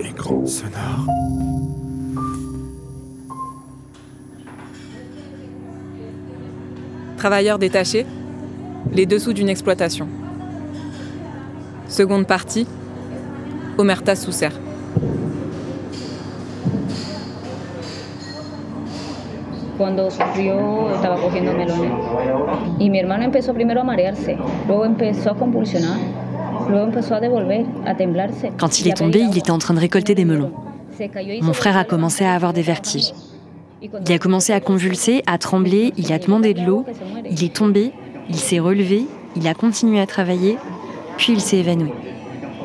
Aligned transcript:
Écran 0.00 0.46
sonore. 0.46 1.06
Travailleurs 7.18 7.58
détachés, 7.58 8.06
les 8.92 9.04
dessous 9.04 9.34
d'une 9.34 9.50
exploitation. 9.50 10.08
Seconde 11.86 12.26
partie, 12.26 12.66
Omerta 13.76 14.16
Sousser. 14.16 14.50
Cuando 19.76 20.10
sufrió 20.10 20.94
estaba 20.94 21.16
cogiendo 21.20 21.52
melones. 21.52 21.92
Y 22.78 22.88
mi 22.90 22.98
hermano 22.98 23.24
empezó 23.24 23.52
primero 23.52 23.82
a 23.82 23.84
marearse, 23.84 24.38
luego 24.66 24.84
empezó 24.84 25.32
a 25.32 25.36
convulsionar, 25.36 25.98
Quand 28.58 28.80
il 28.80 28.88
est 28.88 28.96
tombé, 28.96 29.20
il 29.20 29.38
était 29.38 29.50
en 29.50 29.58
train 29.58 29.74
de 29.74 29.80
récolter 29.80 30.14
des 30.14 30.24
melons. 30.24 30.52
Mon 31.42 31.52
frère 31.52 31.76
a 31.76 31.84
commencé 31.84 32.24
à 32.24 32.34
avoir 32.34 32.52
des 32.52 32.62
vertiges. 32.62 33.12
Il 33.82 34.12
a 34.12 34.18
commencé 34.18 34.52
à 34.52 34.60
convulser, 34.60 35.22
à 35.26 35.38
trembler, 35.38 35.92
il 35.96 36.12
a 36.12 36.18
demandé 36.18 36.52
de 36.52 36.60
l'eau, 36.60 36.84
il 37.30 37.42
est 37.44 37.54
tombé, 37.54 37.92
il 38.28 38.36
s'est 38.36 38.58
relevé, 38.58 39.06
il 39.36 39.48
a 39.48 39.54
continué 39.54 40.00
à 40.00 40.06
travailler, 40.06 40.58
puis 41.16 41.32
il 41.32 41.40
s'est 41.40 41.58
évanoui. 41.58 41.90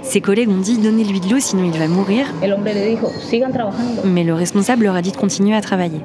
Ses 0.02 0.22
collègues 0.22 0.50
ont 0.50 0.60
dit 0.60 0.78
donnez-lui 0.78 1.20
de 1.20 1.30
l'eau 1.30 1.40
sinon 1.40 1.64
il 1.64 1.78
va 1.80 1.88
mourir, 1.88 2.28
mais 4.04 4.24
le 4.24 4.34
responsable 4.34 4.84
leur 4.84 4.96
a 4.96 5.02
dit 5.02 5.12
de 5.12 5.18
continuer 5.18 5.56
à 5.56 5.62
travailler. 5.62 6.00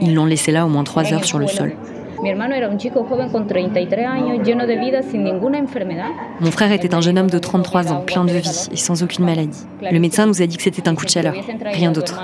Ils 0.00 0.14
l'ont 0.14 0.26
laissé 0.26 0.52
là 0.52 0.66
au 0.66 0.68
moins 0.68 0.84
trois 0.84 1.12
heures 1.12 1.24
sur 1.24 1.38
le 1.38 1.46
sol. 1.46 1.72
Mi 2.20 2.30
hermano 2.30 2.54
era 2.54 2.68
un 2.68 2.78
chico 2.78 3.04
joven 3.04 3.28
con 3.30 3.46
33 3.46 4.04
años, 4.04 4.44
lleno 4.44 4.66
de 4.66 4.76
vida, 4.76 5.02
sin 5.02 5.22
ninguna 5.22 5.58
enfermedad. 5.58 6.10
Mon 6.40 6.50
frère 6.50 6.72
était 6.72 6.92
un 6.92 7.00
jeune 7.00 7.16
homme 7.16 7.30
de 7.30 7.38
33 7.38 7.92
ans, 7.92 8.00
plein 8.00 8.24
de 8.24 8.32
vie 8.32 8.68
et 8.72 8.76
sans 8.76 9.02
aucune 9.04 9.24
maladie. 9.24 9.66
Le 9.80 10.00
médecin 10.00 10.26
nous 10.26 10.42
a 10.42 10.46
dit 10.46 10.56
que 10.56 10.62
c'était 10.64 10.88
un 10.88 10.96
coup 10.96 11.04
de 11.04 11.10
chaleur, 11.10 11.34
rien 11.64 11.92
d'autre. 11.92 12.20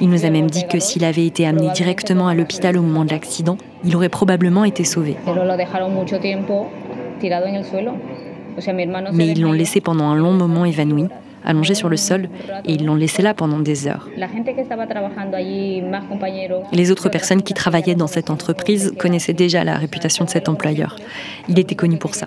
Il 0.00 0.08
nous 0.08 0.24
a 0.24 0.30
même 0.30 0.50
dit 0.50 0.66
que 0.66 0.80
s'il 0.80 1.04
avait 1.04 1.26
été 1.26 1.46
amené 1.46 1.70
directement 1.70 2.26
à 2.26 2.34
l'hôpital 2.34 2.76
au 2.76 2.82
moment 2.82 3.04
de 3.04 3.10
l'accident, 3.10 3.56
il 3.84 3.94
aurait 3.94 4.08
probablement 4.08 4.64
été 4.64 4.82
sauvé. 4.82 5.16
Mais 9.12 9.28
ils 9.28 9.40
l'ont 9.40 9.52
laissé 9.52 9.80
pendant 9.80 10.06
un 10.06 10.16
long 10.16 10.32
moment 10.32 10.64
évanoui, 10.64 11.06
allongé 11.44 11.74
sur 11.74 11.88
le 11.88 11.96
sol, 11.96 12.28
et 12.64 12.72
ils 12.72 12.84
l'ont 12.84 12.94
laissé 12.94 13.22
là 13.22 13.34
pendant 13.34 13.58
des 13.58 13.86
heures. 13.86 14.08
Les 16.72 16.90
autres 16.90 17.08
personnes 17.08 17.42
qui 17.42 17.54
travaillaient 17.54 17.94
dans 17.94 18.06
cette 18.06 18.30
entreprise 18.30 18.94
connaissaient 18.98 19.32
déjà 19.32 19.64
la 19.64 19.76
réputation 19.76 20.24
de 20.24 20.30
cet 20.30 20.48
employeur. 20.48 20.96
Il 21.48 21.58
était 21.58 21.74
connu 21.74 21.98
pour 21.98 22.14
ça. 22.14 22.26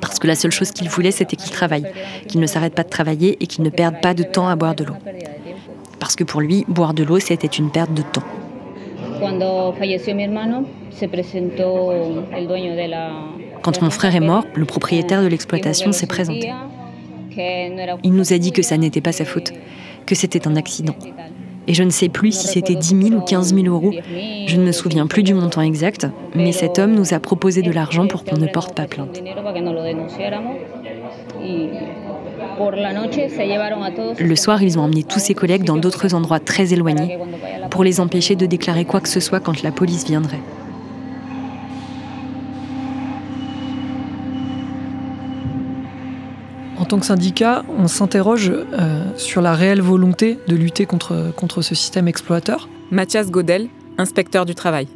Parce 0.00 0.18
que 0.18 0.26
la 0.26 0.34
seule 0.34 0.52
chose 0.52 0.70
qu'il 0.70 0.88
voulait, 0.88 1.10
c'était 1.10 1.36
qu'il 1.36 1.50
travaille, 1.50 1.86
qu'il 2.28 2.40
ne 2.40 2.46
s'arrête 2.46 2.74
pas 2.74 2.84
de 2.84 2.88
travailler 2.88 3.36
et 3.40 3.46
qu'il 3.46 3.64
ne 3.64 3.70
perde 3.70 4.00
pas 4.00 4.14
de 4.14 4.22
temps 4.22 4.48
à 4.48 4.56
boire 4.56 4.74
de 4.74 4.84
l'eau. 4.84 4.94
Parce 5.98 6.16
que 6.16 6.24
pour 6.24 6.40
lui, 6.40 6.64
boire 6.68 6.94
de 6.94 7.02
l'eau, 7.02 7.18
c'était 7.18 7.46
une 7.46 7.70
perte 7.70 7.94
de 7.94 8.02
temps. 8.02 8.22
Quand 13.62 13.82
mon 13.82 13.90
frère 13.90 14.14
est 14.14 14.20
mort, 14.20 14.44
le 14.54 14.64
propriétaire 14.64 15.22
de 15.22 15.26
l'exploitation 15.26 15.92
s'est 15.92 16.06
présenté. 16.06 16.52
Il 17.36 18.12
nous 18.12 18.32
a 18.32 18.38
dit 18.38 18.52
que 18.52 18.62
ça 18.62 18.76
n'était 18.76 19.00
pas 19.00 19.12
sa 19.12 19.24
faute, 19.24 19.52
que 20.06 20.14
c'était 20.14 20.46
un 20.46 20.56
accident. 20.56 20.94
Et 21.66 21.74
je 21.74 21.82
ne 21.82 21.90
sais 21.90 22.08
plus 22.08 22.32
si 22.32 22.46
c'était 22.46 22.74
10 22.74 23.08
000 23.08 23.20
ou 23.20 23.20
15 23.22 23.54
000 23.54 23.66
euros. 23.66 23.92
Je 24.46 24.56
ne 24.56 24.64
me 24.64 24.72
souviens 24.72 25.06
plus 25.06 25.22
du 25.22 25.34
montant 25.34 25.62
exact, 25.62 26.06
mais 26.34 26.52
cet 26.52 26.78
homme 26.78 26.94
nous 26.94 27.14
a 27.14 27.20
proposé 27.20 27.62
de 27.62 27.72
l'argent 27.72 28.06
pour 28.06 28.24
qu'on 28.24 28.36
ne 28.36 28.46
porte 28.46 28.74
pas 28.74 28.86
plainte. 28.86 29.22
Le 34.18 34.36
soir, 34.36 34.62
ils 34.62 34.78
ont 34.78 34.82
emmené 34.82 35.02
tous 35.02 35.18
ses 35.18 35.34
collègues 35.34 35.64
dans 35.64 35.76
d'autres 35.76 36.14
endroits 36.14 36.40
très 36.40 36.72
éloignés 36.72 37.18
pour 37.70 37.82
les 37.82 38.00
empêcher 38.00 38.36
de 38.36 38.46
déclarer 38.46 38.84
quoi 38.84 39.00
que 39.00 39.08
ce 39.08 39.20
soit 39.20 39.40
quand 39.40 39.62
la 39.62 39.72
police 39.72 40.06
viendrait. 40.06 40.40
Tant 46.94 47.00
que 47.00 47.06
syndicat, 47.06 47.64
on 47.76 47.88
s'interroge 47.88 48.52
euh, 48.52 49.02
sur 49.16 49.42
la 49.42 49.54
réelle 49.54 49.80
volonté 49.80 50.38
de 50.46 50.54
lutter 50.54 50.86
contre, 50.86 51.32
contre 51.34 51.60
ce 51.60 51.74
système 51.74 52.06
exploiteur. 52.06 52.68
Mathias 52.92 53.32
Godel, 53.32 53.66
inspecteur 53.98 54.46
du 54.46 54.54
travail. 54.54 54.86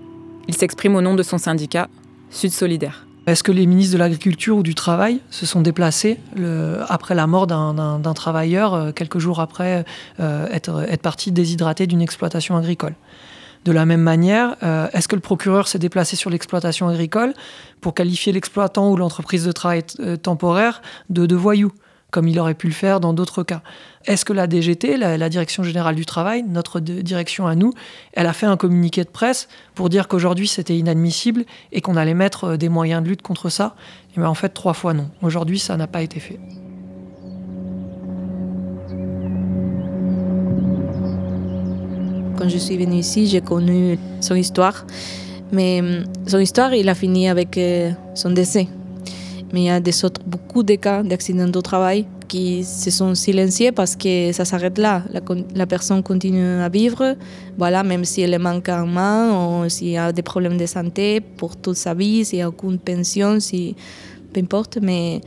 Il 0.46 0.54
s'exprime 0.54 0.94
au 0.94 1.00
nom 1.00 1.16
de 1.16 1.24
son 1.24 1.38
syndicat, 1.38 1.88
Sud 2.30 2.52
Solidaire. 2.52 3.04
Est-ce 3.26 3.42
que 3.42 3.50
les 3.50 3.66
ministres 3.66 3.94
de 3.94 3.98
l'Agriculture 3.98 4.58
ou 4.58 4.62
du 4.62 4.76
Travail 4.76 5.18
se 5.30 5.44
sont 5.44 5.60
déplacés 5.60 6.18
le- 6.36 6.78
après 6.88 7.16
la 7.16 7.26
mort 7.26 7.48
d'un- 7.48 8.00
travailleur, 8.14 8.74
euh, 8.74 8.92
quelques 8.92 9.18
jours 9.18 9.40
après 9.40 9.84
euh, 10.20 10.46
être, 10.52 10.84
être 10.88 11.02
parti 11.02 11.32
déshydraté 11.32 11.88
d'une 11.88 12.00
exploitation 12.00 12.56
agricole? 12.56 12.94
De 13.64 13.72
la 13.72 13.84
même 13.86 14.02
manière, 14.02 14.54
euh, 14.62 14.86
est-ce 14.92 15.08
que 15.08 15.16
le 15.16 15.20
procureur 15.20 15.66
s'est 15.66 15.80
déplacé 15.80 16.14
sur 16.14 16.30
l'exploitation 16.30 16.86
agricole 16.86 17.34
pour 17.80 17.92
qualifier 17.92 18.32
l'exploitant 18.32 18.88
ou 18.92 18.96
l'entreprise 18.96 19.44
de 19.44 19.50
travail 19.50 19.82
temporaire 20.22 20.80
de, 21.10 21.26
de 21.26 21.34
voyou, 21.34 21.72
comme 22.10 22.26
il 22.28 22.38
aurait 22.40 22.54
pu 22.54 22.68
le 22.68 22.72
faire 22.72 23.00
dans 23.00 23.12
d'autres 23.12 23.42
cas 23.42 23.62
Est-ce 24.06 24.24
que 24.24 24.32
la 24.32 24.46
DGT, 24.46 24.96
la, 24.96 25.28
Direction 25.28 25.62
générale 25.62 25.94
du 25.94 26.06
travail, 26.06 26.42
notre 26.48 26.80
direction 26.80 27.46
à 27.46 27.54
nous, 27.54 27.72
elle 28.14 28.26
a 28.26 28.32
fait 28.32 28.46
un 28.46 28.56
communiqué 28.56 29.04
de 29.04 29.10
presse 29.10 29.48
pour 29.74 29.90
dire 29.90 30.08
qu'aujourd'hui 30.08 30.48
c'était 30.48 30.76
inadmissible 30.76 31.44
et 31.72 31.80
qu'on 31.80 31.96
allait 31.96 32.14
mettre 32.14 32.44
euh, 32.44 32.56
des 32.56 32.68
moyens 32.68 33.02
de 33.02 33.08
lutte 33.08 33.22
contre 33.22 33.50
ça? 33.50 33.74
Et 34.16 34.20
bien 34.20 34.28
en 34.28 34.34
fait, 34.34 34.48
trois 34.50 34.72
fois 34.72 34.94
non. 34.94 35.10
Aujourd'hui, 35.22 35.58
ça 35.58 35.76
n'a 35.76 35.86
pas 35.86 36.00
été 36.02 36.18
fait. 36.18 36.40
Quand 42.38 42.48
je 42.48 42.56
suis 42.56 42.78
venue 42.78 42.96
ici, 42.96 43.26
j'ai 43.26 43.40
connu 43.40 43.98
son 44.20 44.36
histoire. 44.36 44.86
Mais 45.52 45.80
hum, 45.80 46.04
son 46.26 46.38
histoire, 46.38 46.72
il 46.72 46.88
a 46.88 46.94
fini 46.94 47.28
avec 47.28 47.58
euh, 47.58 47.90
son 48.14 48.30
décès. 48.30 48.68
Mais 49.52 49.60
il 49.60 49.64
y 49.64 49.70
a 49.70 49.80
des 49.80 50.04
autres, 50.04 50.20
beaucoup 50.26 50.62
de 50.62 50.74
cas 50.74 51.02
d'accidents 51.02 51.48
de 51.48 51.60
travail 51.60 52.06
qui 52.28 52.62
se 52.62 52.90
sont 52.90 53.14
silenciés 53.14 53.72
parce 53.72 53.96
que 53.96 54.30
ça 54.32 54.44
s'arrête 54.44 54.78
là. 54.78 55.02
La, 55.54 55.66
personne 55.66 56.02
continue 56.02 56.60
à 56.60 56.68
vivre, 56.68 57.16
voilà, 57.56 57.82
même 57.82 58.04
si 58.04 58.20
elle 58.20 58.38
manque 58.38 58.68
un 58.68 58.84
main 58.84 59.64
ou 59.64 59.68
s'il 59.68 59.88
y 59.88 59.96
a 59.96 60.12
des 60.12 60.22
problèmes 60.22 60.58
de 60.58 60.66
santé 60.66 61.20
pour 61.20 61.56
toute 61.56 61.76
sa 61.76 61.94
vie, 61.94 62.24
s'il 62.24 62.38
n'y 62.38 62.42
a 62.42 62.48
aucune 62.48 62.78
pension, 62.78 63.40
si, 63.40 63.74
peu 64.32 64.40
importe. 64.40 64.78
Mais 64.82 65.22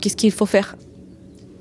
qu'est-ce 0.00 0.16
qu'il 0.16 0.32
faut 0.32 0.46
faire? 0.46 0.74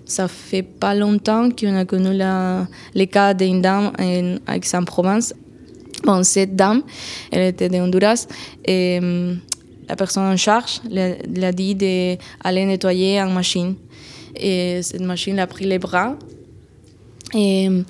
Ça 0.06 0.30
fait 0.30 0.64
pas 0.64 0.96
longtemps 0.96 1.50
qu'on 1.52 1.76
a 1.76 1.84
connu 1.84 2.14
la, 2.14 2.66
les 2.94 3.08
cas 3.08 3.34
d'une 3.34 3.62
dame 3.62 3.92
en 4.00 4.54
Aix-en-Provence. 4.54 5.34
Bon, 6.06 6.24
cette 6.24 6.56
dame, 6.56 6.84
elle 7.32 7.48
était 7.48 7.68
de 7.68 7.78
Honduras 7.78 8.28
hum, 8.68 9.40
la 9.88 9.96
personne 9.96 10.24
en 10.24 10.38
charge 10.38 10.82
lui 10.90 11.44
a 11.44 11.52
dit 11.52 11.76
d'aller 11.76 12.66
nettoyer 12.66 13.20
une 13.20 13.34
machine. 13.34 13.76
Et 14.36 14.82
cette 14.84 15.02
machine 15.02 15.40
a 15.40 15.48
pris 15.48 15.66
les 15.66 15.80
bras. 15.80 16.16
Et 17.34 17.68
hum, 17.68 17.84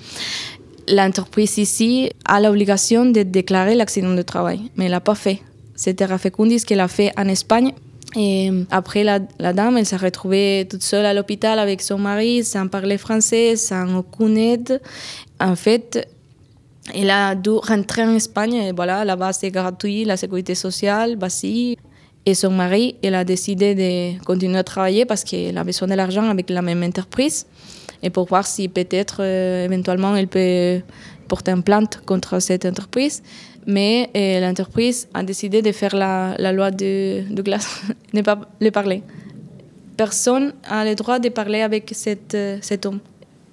l'entreprise 0.87 1.57
ici 1.57 2.09
a 2.25 2.39
l'obligation 2.39 3.05
de 3.05 3.23
déclarer 3.23 3.75
l'accident 3.75 4.13
de 4.13 4.21
travail, 4.21 4.59
mais 4.75 4.85
elle 4.85 4.91
l'a 4.91 5.01
pas 5.01 5.15
fait. 5.15 5.41
C'était 5.75 6.05
Rafecundis 6.05 6.63
qu'elle 6.63 6.79
a 6.79 6.87
fait 6.87 7.11
en 7.17 7.27
Espagne. 7.27 7.73
Et 8.15 8.49
après, 8.71 9.03
la, 9.03 9.19
la 9.37 9.53
dame, 9.53 9.77
elle 9.77 9.85
s'est 9.85 9.97
retrouvée 9.97 10.65
toute 10.69 10.81
seule 10.81 11.05
à 11.05 11.13
l'hôpital 11.13 11.59
avec 11.59 11.81
son 11.81 11.99
mari, 11.99 12.43
sans 12.43 12.67
parler 12.67 12.97
français, 12.97 13.55
sans 13.57 13.97
aucune 13.97 14.37
aide. 14.37 14.81
En 15.39 15.55
fait, 15.55 16.07
elle 16.95 17.09
a 17.09 17.35
dû 17.35 17.49
rentrer 17.49 18.03
en 18.03 18.15
Espagne. 18.15 18.53
Et 18.53 18.71
voilà, 18.71 19.03
là-bas, 19.05 19.33
c'est 19.33 19.51
gratuit, 19.51 20.05
la 20.05 20.17
sécurité 20.17 20.55
sociale, 20.55 21.15
basique. 21.15 21.79
Et 22.27 22.33
son 22.33 22.51
mari, 22.51 22.95
elle 23.01 23.15
a 23.15 23.23
décidé 23.23 23.73
de 23.73 24.21
continuer 24.25 24.57
à 24.57 24.63
travailler 24.65 25.05
parce 25.05 25.23
qu'elle 25.23 25.57
a 25.57 25.63
besoin 25.63 25.87
de 25.87 25.93
l'argent 25.93 26.29
avec 26.29 26.49
la 26.49 26.61
même 26.61 26.83
entreprise. 26.83 27.45
Et 28.03 28.09
pour 28.09 28.27
voir 28.27 28.45
si 28.45 28.67
peut-être, 28.67 29.19
euh, 29.21 29.63
éventuellement, 29.63 30.13
elle 30.13 30.27
peut 30.27 30.81
porter 31.29 31.51
une 31.51 31.63
plainte 31.63 32.01
contre 32.05 32.39
cette 32.41 32.65
entreprise. 32.65 33.23
Mais 33.65 34.09
euh, 34.13 34.41
l'entreprise 34.41 35.07
a 35.13 35.23
décidé 35.23 35.61
de 35.61 35.71
faire 35.71 35.95
la, 35.95 36.51
loi 36.51 36.69
de, 36.69 37.23
glace, 37.41 37.83
ne 38.13 38.21
pas 38.21 38.41
le 38.59 38.71
parler. 38.71 39.03
Personne 39.95 40.53
n'a 40.69 40.83
le 40.83 40.95
droit 40.95 41.19
de 41.19 41.29
parler 41.29 41.61
avec 41.61 41.91
cette, 41.93 42.35
euh, 42.35 42.57
cet 42.59 42.85
homme. 42.85 42.99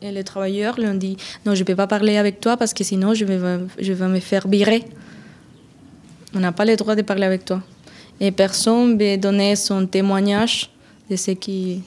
Et 0.02 0.10
les 0.10 0.24
travailleurs 0.24 0.80
lui 0.80 0.88
ont 0.88 0.94
dit 0.94 1.16
Non, 1.46 1.54
je 1.54 1.60
ne 1.60 1.64
peux 1.64 1.76
pas 1.76 1.86
parler 1.86 2.16
avec 2.16 2.40
toi 2.40 2.56
parce 2.56 2.74
que 2.74 2.82
sinon 2.82 3.14
je 3.14 3.24
vais, 3.24 3.38
je 3.78 3.92
vais 3.92 4.08
me 4.08 4.18
faire 4.18 4.48
virer. 4.48 4.82
On 6.34 6.40
n'a 6.40 6.50
pas 6.50 6.64
le 6.64 6.74
droit 6.74 6.96
de 6.96 7.02
parler 7.02 7.26
avec 7.26 7.44
toi. 7.44 7.62
Et 8.20 8.30
personne 8.30 8.96
ne 8.96 9.04
veut 9.04 9.16
donner 9.16 9.56
son 9.56 9.86
témoignage 9.86 10.70
de 11.10 11.16
ce 11.16 11.32
qui, 11.32 11.82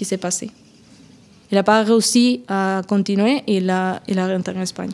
s'est 0.00 0.16
passé. 0.16 0.50
Il 1.50 1.54
n'a 1.54 1.62
pas 1.62 1.82
réussi 1.84 2.42
à 2.48 2.82
continuer 2.88 3.42
et 3.46 3.58
il 3.58 3.70
a, 3.70 4.00
rentré 4.16 4.56
en 4.56 4.62
Espagne. 4.62 4.90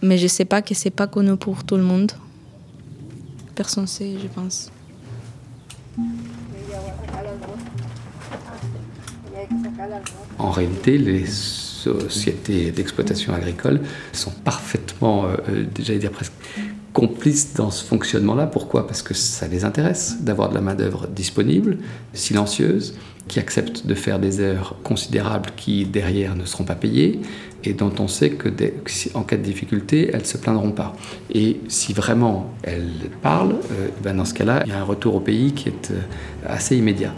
Mais 0.00 0.16
je 0.16 0.24
ne 0.24 0.28
sais 0.28 0.44
pas 0.44 0.62
que 0.62 0.74
ce 0.74 0.86
n'est 0.86 0.90
pas 0.90 1.06
connu 1.06 1.36
pour 1.36 1.64
tout 1.64 1.76
le 1.76 1.82
monde. 1.82 2.12
Personne 3.54 3.84
ne 3.84 3.88
sait, 3.88 4.14
je 4.20 4.28
pense. 4.28 4.70
En 10.38 10.50
réalité, 10.50 10.96
les 10.98 11.26
sociétés 11.26 12.70
d'exploitation 12.70 13.34
agricole 13.34 13.80
sont 14.12 14.30
parfaitement, 14.30 15.26
euh, 15.26 15.64
j'allais 15.78 15.98
dire 15.98 16.10
presque 16.10 16.32
complices 16.92 17.54
dans 17.54 17.70
ce 17.70 17.84
fonctionnement-là. 17.84 18.46
Pourquoi? 18.46 18.86
Parce 18.86 19.02
que 19.02 19.14
ça 19.14 19.48
les 19.48 19.64
intéresse 19.64 20.18
d'avoir 20.20 20.50
de 20.50 20.54
la 20.54 20.60
main-d'œuvre 20.60 21.06
disponible, 21.06 21.78
silencieuse, 22.12 22.94
qui 23.28 23.38
accepte 23.38 23.86
de 23.86 23.94
faire 23.94 24.18
des 24.18 24.40
heures 24.40 24.76
considérables 24.82 25.50
qui 25.56 25.84
derrière 25.84 26.34
ne 26.34 26.44
seront 26.44 26.64
pas 26.64 26.74
payées 26.74 27.20
et 27.64 27.72
dont 27.72 27.92
on 27.98 28.08
sait 28.08 28.30
que 28.30 28.48
en 29.14 29.22
cas 29.22 29.36
de 29.36 29.42
difficulté, 29.42 30.10
elles 30.12 30.22
ne 30.22 30.26
se 30.26 30.36
plaindront 30.36 30.72
pas. 30.72 30.96
Et 31.32 31.60
si 31.68 31.92
vraiment 31.92 32.52
elles 32.62 32.90
parlent, 33.22 33.54
euh, 33.72 33.88
ben 34.02 34.16
dans 34.16 34.24
ce 34.24 34.34
cas-là, 34.34 34.62
il 34.66 34.72
y 34.72 34.74
a 34.74 34.78
un 34.78 34.84
retour 34.84 35.14
au 35.14 35.20
pays 35.20 35.52
qui 35.52 35.68
est 35.68 35.92
euh, 35.92 36.00
assez 36.46 36.76
immédiat. 36.76 37.14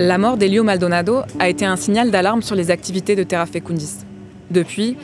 La 0.00 0.18
mort 0.18 0.36
d'Elio 0.36 0.64
Maldonado 0.64 1.22
a 1.38 1.48
été 1.48 1.64
un 1.64 1.76
signal 1.76 2.10
d'alarme 2.10 2.42
sur 2.42 2.56
les 2.56 2.72
activités 2.72 3.14
de 3.14 3.22
Terra 3.22 3.46
Fecundis. 3.46 3.98
Depuis, 4.50 4.96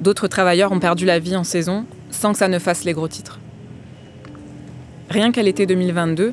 d'autres 0.00 0.28
travailleurs 0.28 0.70
ont 0.70 0.78
perdu 0.78 1.04
la 1.04 1.18
vie 1.18 1.34
en 1.34 1.42
saison 1.42 1.84
sans 2.12 2.30
que 2.30 2.38
ça 2.38 2.46
ne 2.46 2.60
fasse 2.60 2.84
les 2.84 2.92
gros 2.92 3.08
titres. 3.08 3.40
Rien 5.10 5.32
qu'à 5.32 5.42
l'été 5.42 5.66
2022, 5.66 6.32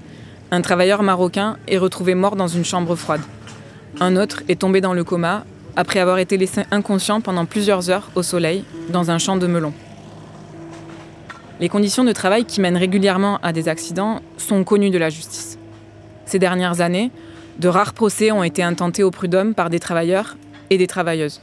un 0.51 0.61
travailleur 0.61 1.01
marocain 1.01 1.57
est 1.67 1.79
retrouvé 1.79 2.13
mort 2.13 2.35
dans 2.35 2.47
une 2.47 2.63
chambre 2.63 2.95
froide. 2.95 3.21
Un 3.99 4.15
autre 4.15 4.43
est 4.47 4.59
tombé 4.59 4.79
dans 4.79 4.93
le 4.93 5.03
coma 5.03 5.43
après 5.75 5.99
avoir 5.99 6.19
été 6.19 6.37
laissé 6.37 6.61
inconscient 6.69 7.19
pendant 7.19 7.45
plusieurs 7.45 7.89
heures 7.89 8.11
au 8.13 8.21
soleil 8.21 8.63
dans 8.89 9.09
un 9.09 9.17
champ 9.17 9.37
de 9.37 9.47
melons. 9.47 9.73
Les 11.59 11.67
conditions 11.67 12.03
de 12.03 12.11
travail 12.11 12.45
qui 12.45 12.61
mènent 12.61 12.77
régulièrement 12.77 13.39
à 13.41 13.53
des 13.53 13.69
accidents 13.69 14.21
sont 14.37 14.63
connues 14.63 14.91
de 14.91 14.99
la 14.99 15.09
justice. 15.09 15.57
Ces 16.25 16.37
dernières 16.37 16.81
années, 16.81 17.11
de 17.59 17.67
rares 17.67 17.93
procès 17.93 18.31
ont 18.31 18.43
été 18.43 18.63
intentés 18.63 19.03
au 19.03 19.11
prud'homme 19.11 19.53
par 19.53 19.69
des 19.69 19.79
travailleurs 19.79 20.37
et 20.69 20.77
des 20.77 20.87
travailleuses, 20.87 21.41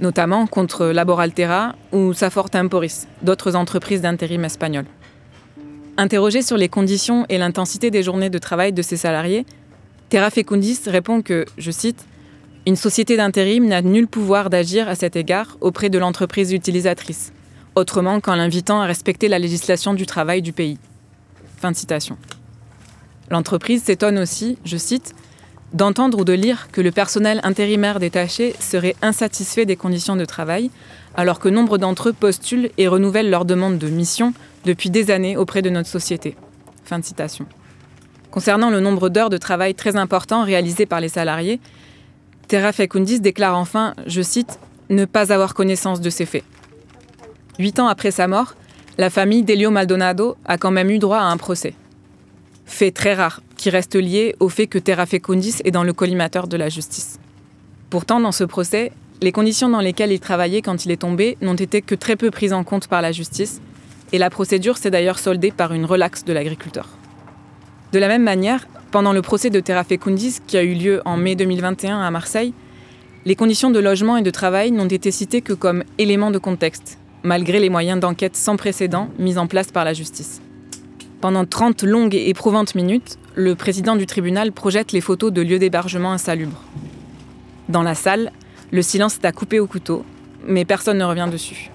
notamment 0.00 0.46
contre 0.46 0.86
Laboraltera 0.86 1.74
ou 1.92 2.12
Safor 2.12 2.50
Temporis, 2.50 3.06
d'autres 3.22 3.56
entreprises 3.56 4.02
d'intérim 4.02 4.44
espagnoles. 4.44 4.86
Interrogé 5.96 6.42
sur 6.42 6.58
les 6.58 6.68
conditions 6.68 7.24
et 7.30 7.38
l'intensité 7.38 7.90
des 7.90 8.02
journées 8.02 8.28
de 8.28 8.38
travail 8.38 8.72
de 8.72 8.82
ses 8.82 8.98
salariés, 8.98 9.46
Terra 10.10 10.30
Fecundis 10.30 10.80
répond 10.86 11.22
que, 11.22 11.46
je 11.56 11.70
cite, 11.70 12.04
Une 12.66 12.76
société 12.76 13.16
d'intérim 13.16 13.66
n'a 13.66 13.80
nul 13.80 14.06
pouvoir 14.06 14.50
d'agir 14.50 14.88
à 14.88 14.94
cet 14.94 15.16
égard 15.16 15.56
auprès 15.60 15.88
de 15.88 15.98
l'entreprise 15.98 16.52
utilisatrice, 16.52 17.32
autrement 17.74 18.20
qu'en 18.20 18.34
l'invitant 18.34 18.80
à 18.82 18.86
respecter 18.86 19.28
la 19.28 19.38
législation 19.38 19.94
du 19.94 20.04
travail 20.04 20.42
du 20.42 20.52
pays. 20.52 20.78
Fin 21.58 21.70
de 21.70 21.76
citation. 21.76 22.18
L'entreprise 23.30 23.82
s'étonne 23.82 24.18
aussi, 24.18 24.58
je 24.64 24.76
cite, 24.76 25.14
d'entendre 25.72 26.20
ou 26.20 26.24
de 26.24 26.32
lire 26.32 26.68
que 26.70 26.80
le 26.80 26.92
personnel 26.92 27.40
intérimaire 27.42 27.98
détaché 27.98 28.54
serait 28.60 28.94
insatisfait 29.02 29.66
des 29.66 29.76
conditions 29.76 30.16
de 30.16 30.24
travail, 30.24 30.70
alors 31.16 31.38
que 31.40 31.48
nombre 31.48 31.78
d'entre 31.78 32.10
eux 32.10 32.12
postulent 32.12 32.70
et 32.78 32.88
renouvellent 32.88 33.30
leur 33.30 33.44
demande 33.44 33.78
de 33.78 33.88
mission 33.88 34.32
depuis 34.64 34.90
des 34.90 35.10
années 35.10 35.36
auprès 35.36 35.62
de 35.62 35.70
notre 35.70 35.88
société. 35.88 36.36
Fin 36.84 37.02
citation. 37.02 37.46
Concernant 38.30 38.70
le 38.70 38.80
nombre 38.80 39.08
d'heures 39.08 39.30
de 39.30 39.38
travail 39.38 39.74
très 39.74 39.96
important 39.96 40.44
réalisées 40.44 40.86
par 40.86 41.00
les 41.00 41.08
salariés, 41.08 41.60
Terra 42.48 42.72
Fecundis 42.72 43.20
déclare 43.20 43.56
enfin, 43.56 43.94
je 44.06 44.22
cite, 44.22 44.60
ne 44.88 45.04
pas 45.04 45.32
avoir 45.32 45.54
connaissance 45.54 46.00
de 46.00 46.10
ces 46.10 46.26
faits. 46.26 46.44
Huit 47.58 47.80
ans 47.80 47.88
après 47.88 48.12
sa 48.12 48.28
mort, 48.28 48.54
la 48.98 49.10
famille 49.10 49.42
d'Elio 49.42 49.70
Maldonado 49.70 50.36
a 50.44 50.58
quand 50.58 50.70
même 50.70 50.90
eu 50.90 50.98
droit 50.98 51.18
à 51.18 51.24
un 51.24 51.36
procès 51.36 51.74
fait 52.66 52.90
très 52.90 53.14
rare, 53.14 53.40
qui 53.56 53.70
reste 53.70 53.94
lié 53.94 54.34
au 54.40 54.48
fait 54.48 54.66
que 54.66 54.78
Terra 54.78 55.06
Fecundis 55.06 55.56
est 55.64 55.70
dans 55.70 55.84
le 55.84 55.92
collimateur 55.92 56.48
de 56.48 56.56
la 56.56 56.68
justice. 56.68 57.18
Pourtant, 57.88 58.20
dans 58.20 58.32
ce 58.32 58.44
procès, 58.44 58.92
les 59.22 59.32
conditions 59.32 59.68
dans 59.68 59.80
lesquelles 59.80 60.12
il 60.12 60.20
travaillait 60.20 60.60
quand 60.60 60.84
il 60.84 60.90
est 60.90 60.98
tombé 60.98 61.38
n'ont 61.40 61.54
été 61.54 61.80
que 61.80 61.94
très 61.94 62.16
peu 62.16 62.30
prises 62.30 62.52
en 62.52 62.64
compte 62.64 62.88
par 62.88 63.00
la 63.00 63.12
justice, 63.12 63.62
et 64.12 64.18
la 64.18 64.30
procédure 64.30 64.76
s'est 64.76 64.90
d'ailleurs 64.90 65.18
soldée 65.18 65.50
par 65.50 65.72
une 65.72 65.84
relaxe 65.84 66.24
de 66.24 66.32
l'agriculteur. 66.32 66.88
De 67.92 67.98
la 67.98 68.08
même 68.08 68.22
manière, 68.22 68.66
pendant 68.90 69.12
le 69.12 69.22
procès 69.22 69.50
de 69.50 69.60
Terra 69.60 69.84
Fecundis 69.84 70.38
qui 70.46 70.56
a 70.56 70.62
eu 70.62 70.74
lieu 70.74 71.02
en 71.04 71.16
mai 71.16 71.34
2021 71.34 72.00
à 72.00 72.10
Marseille, 72.10 72.52
les 73.24 73.34
conditions 73.34 73.70
de 73.70 73.78
logement 73.78 74.16
et 74.16 74.22
de 74.22 74.30
travail 74.30 74.70
n'ont 74.70 74.86
été 74.86 75.10
citées 75.10 75.40
que 75.40 75.52
comme 75.52 75.82
éléments 75.98 76.30
de 76.30 76.38
contexte, 76.38 76.98
malgré 77.22 77.58
les 77.58 77.70
moyens 77.70 77.98
d'enquête 77.98 78.36
sans 78.36 78.56
précédent 78.56 79.08
mis 79.18 79.38
en 79.38 79.46
place 79.46 79.72
par 79.72 79.84
la 79.84 79.94
justice. 79.94 80.40
Pendant 81.26 81.44
30 81.44 81.82
longues 81.82 82.14
et 82.14 82.28
éprouvantes 82.28 82.76
minutes, 82.76 83.18
le 83.34 83.56
président 83.56 83.96
du 83.96 84.06
tribunal 84.06 84.52
projette 84.52 84.92
les 84.92 85.00
photos 85.00 85.32
de 85.32 85.42
lieux 85.42 85.58
d'hébergement 85.58 86.12
insalubres. 86.12 86.62
Dans 87.68 87.82
la 87.82 87.96
salle, 87.96 88.30
le 88.70 88.80
silence 88.80 89.16
est 89.16 89.24
à 89.24 89.32
couper 89.32 89.58
au 89.58 89.66
couteau, 89.66 90.04
mais 90.46 90.64
personne 90.64 90.98
ne 90.98 91.04
revient 91.04 91.26
dessus. 91.28 91.72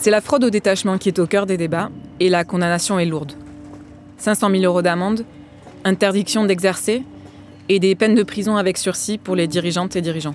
C'est 0.00 0.10
la 0.10 0.20
fraude 0.20 0.42
au 0.42 0.50
détachement 0.50 0.98
qui 0.98 1.08
est 1.08 1.20
au 1.20 1.28
cœur 1.28 1.46
des 1.46 1.56
débats, 1.56 1.90
et 2.18 2.28
la 2.28 2.42
condamnation 2.42 2.98
est 2.98 3.06
lourde. 3.06 3.34
500 4.18 4.50
000 4.50 4.64
euros 4.64 4.82
d'amende, 4.82 5.24
interdiction 5.84 6.44
d'exercer, 6.44 7.04
et 7.68 7.78
des 7.78 7.94
peines 7.94 8.16
de 8.16 8.24
prison 8.24 8.56
avec 8.56 8.76
sursis 8.76 9.18
pour 9.18 9.36
les 9.36 9.46
dirigeantes 9.46 9.94
et 9.94 10.00
dirigeants. 10.00 10.34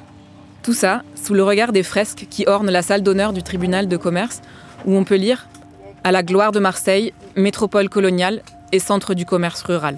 Tout 0.63 0.71
ça 0.71 1.03
sous 1.21 1.33
le 1.33 1.43
regard 1.43 1.73
des 1.73 1.83
fresques 1.83 2.27
qui 2.29 2.47
ornent 2.47 2.71
la 2.71 2.83
salle 2.83 3.03
d'honneur 3.03 3.33
du 3.33 3.43
tribunal 3.43 3.89
de 3.89 3.97
commerce, 3.97 4.41
où 4.85 4.95
on 4.95 5.03
peut 5.03 5.15
lire 5.15 5.49
à 6.07 6.11
la 6.13 6.23
gloire 6.23 6.53
de 6.53 6.61
Marseille, 6.61 7.11
métropole 7.35 7.89
coloniale 7.89 8.41
et 8.71 8.79
centre 8.79 9.13
du 9.13 9.25
commerce 9.25 9.61
rural. 9.63 9.97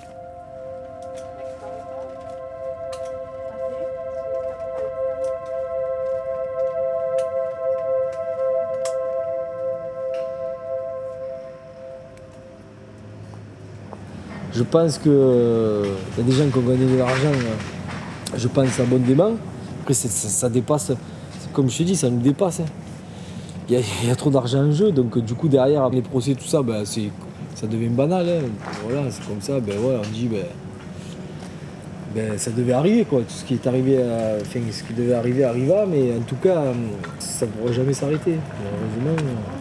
Je 14.51 14.63
pense 14.63 14.97
qu'il 14.97 15.11
euh, 15.11 15.94
y 16.17 16.21
a 16.21 16.23
des 16.23 16.31
gens 16.31 16.50
qui 16.50 16.57
ont 16.57 16.61
gagné 16.61 16.91
de 16.91 16.97
l'argent, 16.97 17.27
euh, 17.27 18.35
je 18.35 18.47
pense 18.47 18.79
abondamment. 18.79 19.33
Après, 19.81 19.94
ça, 19.94 20.50
dépasse, 20.50 20.91
comme 21.53 21.69
je 21.69 21.77
te 21.77 21.83
dis, 21.83 21.95
ça 21.95 22.09
nous 22.09 22.19
dépasse. 22.19 22.61
Il 23.69 24.07
y, 24.07 24.10
a 24.10 24.16
trop 24.16 24.31
d'argent 24.31 24.66
en 24.66 24.71
jeu, 24.71 24.92
donc 24.92 25.19
du 25.19 25.36
coup 25.36 25.48
derrière 25.48 25.89
les 25.89 26.01
procès, 26.01 26.33
tout 26.33 26.48
ça, 26.48 26.63
ben, 26.63 26.83
ça 26.86 27.68
devient 27.68 27.89
banal. 27.89 28.27
Hein. 28.27 28.50
Voilà, 28.83 29.12
c'est 29.12 29.23
comme 29.28 29.42
ça, 29.42 29.59
ben, 29.59 29.76
voilà, 29.78 29.99
on 29.99 30.11
dit 30.11 30.28
ben, 30.28 30.45
ben, 32.16 32.38
ça 32.40 32.49
devait 32.49 32.73
arriver 32.73 33.06
quoi. 33.06 33.19
Tout 33.19 33.30
ce 33.30 33.45
qui 33.45 33.54
est 33.54 33.68
arrivé, 33.68 33.99
ce 34.44 34.83
qui 34.83 34.94
devait 34.94 35.14
arriver 35.14 35.44
arriva, 35.44 35.85
mais 35.85 36.18
en 36.18 36.21
tout 36.21 36.38
cas, 36.38 36.64
ça 37.19 37.45
ne 37.45 37.52
pourra 37.52 37.71
jamais 37.71 37.94
s'arrêter. 37.94 38.38
Heureusement. 39.06 39.58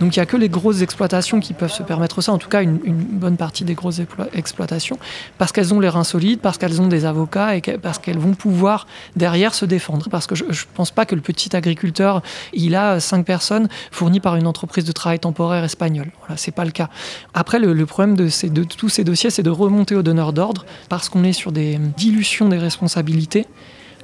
Donc 0.00 0.16
il 0.16 0.18
n'y 0.18 0.22
a 0.22 0.26
que 0.26 0.38
les 0.38 0.48
grosses 0.48 0.80
exploitations 0.80 1.40
qui 1.40 1.52
peuvent 1.52 1.72
se 1.72 1.82
permettre 1.82 2.22
ça, 2.22 2.32
en 2.32 2.38
tout 2.38 2.48
cas 2.48 2.62
une, 2.62 2.78
bonne 2.78 3.36
partie 3.36 3.64
des 3.64 3.74
grosses 3.74 4.00
exploitations, 4.32 4.98
parce 5.36 5.52
qu'elles 5.52 5.74
ont 5.74 5.80
les 5.80 5.90
reins 5.90 6.04
solides, 6.04 6.40
parce 6.40 6.56
qu'elles 6.56 6.80
ont 6.80 6.86
des 6.86 7.04
avocats 7.04 7.54
et 7.54 7.60
parce 7.60 7.98
qu'elles 7.98 8.18
vont 8.18 8.32
pouvoir 8.32 8.86
derrière 9.14 9.54
se 9.54 9.66
défendre. 9.66 10.08
Parce 10.10 10.26
que 10.26 10.34
je 10.34 10.44
ne 10.44 10.74
pense 10.74 10.90
pas 10.90 11.04
que 11.04 11.14
le 11.14 11.20
petit 11.20 11.54
agriculteur, 11.54 12.22
il 12.54 12.74
a 12.74 12.98
cinq 12.98 13.26
personnes 13.26 13.68
fournies 13.90 14.20
par 14.20 14.36
une 14.36 14.46
entreprise 14.46 14.84
de 14.84 14.92
travail 14.92 15.20
temporaire 15.20 15.64
espagnole. 15.64 16.10
Voilà, 16.20 16.38
c'est 16.38 16.50
pas 16.50 16.64
le 16.64 16.70
cas. 16.70 16.88
Après, 17.34 17.58
le, 17.58 17.86
problème 17.86 18.16
de, 18.16 18.28
de 18.48 18.64
tous 18.64 18.88
ces 18.88 19.04
dossiers, 19.04 19.28
c'est 19.28 19.42
de 19.42 19.50
remonter 19.50 19.94
au 19.94 20.02
donneur 20.02 20.32
d'ordre, 20.32 20.64
parce 20.88 21.10
qu'on 21.10 21.24
est 21.24 21.34
sur 21.34 21.52
des 21.52 21.78
dilutions 21.98 22.48
des 22.48 22.58
responsabilités. 22.58 23.46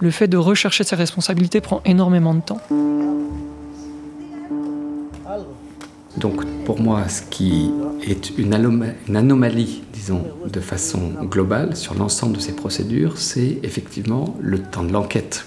Le 0.00 0.10
fait 0.10 0.28
de 0.28 0.36
rechercher 0.36 0.84
ces 0.84 0.96
responsabilités 0.96 1.62
prend 1.62 1.80
énormément 1.86 2.34
de 2.34 2.40
temps. 2.40 2.60
Donc 6.16 6.44
pour 6.64 6.80
moi, 6.80 7.08
ce 7.08 7.23
qui 7.23 7.70
est 8.06 8.30
une, 8.38 8.54
anomalie, 8.54 9.82
disons, 9.92 10.25
de 10.50 10.61
façon 10.61 11.12
globale 11.23 11.76
sur 11.76 11.94
l'ensemble 11.94 12.37
de 12.37 12.40
ces 12.40 12.52
procédures, 12.52 13.18
c'est 13.18 13.58
effectivement 13.62 14.37
le 14.40 14.61
temps 14.61 14.85
de 14.85 14.92
l'enquête. 14.92 15.44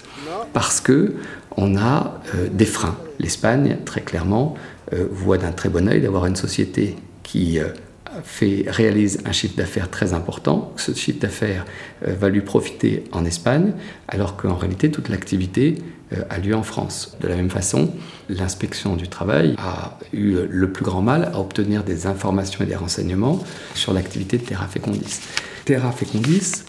Parce 0.53 0.79
que 0.81 1.15
on 1.57 1.75
a 1.77 2.21
euh, 2.35 2.47
des 2.51 2.65
freins. 2.65 2.97
L'Espagne, 3.19 3.77
très 3.85 4.01
clairement, 4.01 4.55
euh, 4.93 5.07
voit 5.11 5.37
d'un 5.37 5.51
très 5.51 5.69
bon 5.69 5.87
œil 5.89 6.01
d'avoir 6.01 6.25
une 6.25 6.35
société 6.35 6.95
qui 7.23 7.59
euh, 7.59 7.67
réalise 8.67 9.19
un 9.25 9.31
chiffre 9.31 9.55
d'affaires 9.55 9.89
très 9.89 10.13
important. 10.13 10.73
Ce 10.77 10.93
chiffre 10.93 11.19
d'affaires 11.19 11.65
va 12.01 12.29
lui 12.29 12.41
profiter 12.41 13.03
en 13.11 13.23
Espagne, 13.23 13.73
alors 14.07 14.35
qu'en 14.35 14.55
réalité, 14.55 14.89
toute 14.89 15.09
l'activité 15.09 15.75
a 16.29 16.39
lieu 16.39 16.55
en 16.55 16.63
France. 16.63 17.15
De 17.21 17.27
la 17.27 17.35
même 17.35 17.49
façon, 17.49 17.91
l'inspection 18.29 18.95
du 18.95 19.07
travail 19.07 19.55
a 19.59 19.97
eu 20.11 20.37
le 20.49 20.71
plus 20.71 20.83
grand 20.83 21.01
mal 21.01 21.31
à 21.33 21.39
obtenir 21.39 21.83
des 21.83 22.07
informations 22.07 22.63
et 22.63 22.67
des 22.67 22.75
renseignements 22.75 23.39
sur 23.75 23.93
l'activité 23.93 24.37
de 24.37 24.43
Terra 24.43 24.67
Fecundis. 24.67 25.19
Terra 25.65 25.91
Fecundis 25.91 26.63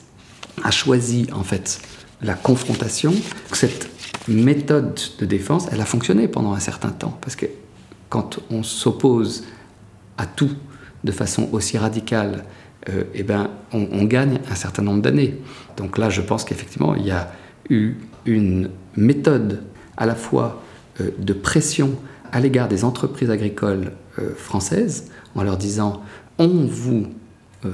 a 0.62 0.70
choisi 0.70 1.26
en 1.32 1.42
fait 1.42 1.80
la 2.22 2.34
confrontation, 2.34 3.14
cette 3.52 3.88
méthode 4.28 5.00
de 5.18 5.26
défense, 5.26 5.68
elle 5.72 5.80
a 5.80 5.86
fonctionné 5.86 6.28
pendant 6.28 6.52
un 6.52 6.60
certain 6.60 6.90
temps. 6.90 7.16
Parce 7.20 7.36
que 7.36 7.46
quand 8.08 8.40
on 8.50 8.62
s'oppose 8.62 9.44
à 10.18 10.26
tout 10.26 10.50
de 11.02 11.12
façon 11.12 11.48
aussi 11.52 11.78
radicale, 11.78 12.44
euh, 12.88 13.04
eh 13.14 13.22
ben, 13.22 13.50
on, 13.72 14.04
gagne 14.04 14.40
un 14.50 14.54
certain 14.54 14.82
nombre 14.82 15.02
d'années. 15.02 15.36
Donc 15.76 15.98
là, 15.98 16.10
je 16.10 16.20
pense 16.20 16.44
qu'effectivement, 16.44 16.94
il 16.94 17.06
y 17.06 17.10
a 17.10 17.32
eu 17.68 17.94
une 18.26 18.70
méthode 18.96 19.62
à 19.96 20.06
la 20.06 20.14
fois 20.14 20.62
euh, 21.00 21.10
de 21.18 21.32
pression 21.32 21.90
à 22.32 22.40
l'égard 22.40 22.68
des 22.68 22.84
entreprises 22.84 23.30
agricoles 23.30 23.92
euh, 24.18 24.34
françaises, 24.34 25.10
en 25.34 25.42
leur 25.42 25.56
disant 25.56 26.02
on 26.38 26.66
vous 26.66 27.06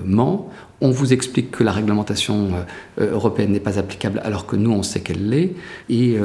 ment, 0.04 0.50
on 0.80 0.90
vous 0.90 1.12
explique 1.12 1.52
que 1.52 1.62
la 1.62 1.70
réglementation 1.70 2.50
européenne 2.98 3.52
n'est 3.52 3.60
pas 3.60 3.78
applicable 3.78 4.20
alors 4.24 4.44
que 4.44 4.56
nous 4.56 4.72
on 4.72 4.82
sait 4.82 4.98
qu'elle 4.98 5.28
l'est, 5.28 5.54
et 5.88 6.18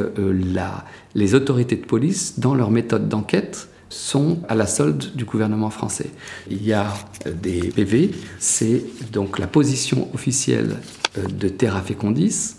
les 1.13 1.35
autorités 1.35 1.75
de 1.75 1.85
police, 1.85 2.39
dans 2.39 2.55
leur 2.55 2.71
méthode 2.71 3.07
d'enquête, 3.07 3.69
sont 3.91 4.39
à 4.47 4.55
la 4.55 4.65
solde 4.65 5.15
du 5.15 5.25
gouvernement 5.25 5.69
français. 5.69 6.09
Il 6.49 6.65
y 6.65 6.73
a 6.73 6.93
euh, 7.27 7.33
des 7.33 7.59
PV, 7.59 8.11
c'est 8.39 8.83
donc 9.11 9.37
la 9.37 9.47
position 9.47 10.07
officielle 10.13 10.77
euh, 11.17 11.27
de 11.27 11.49
Terra 11.49 11.81
Fecundis. 11.81 12.55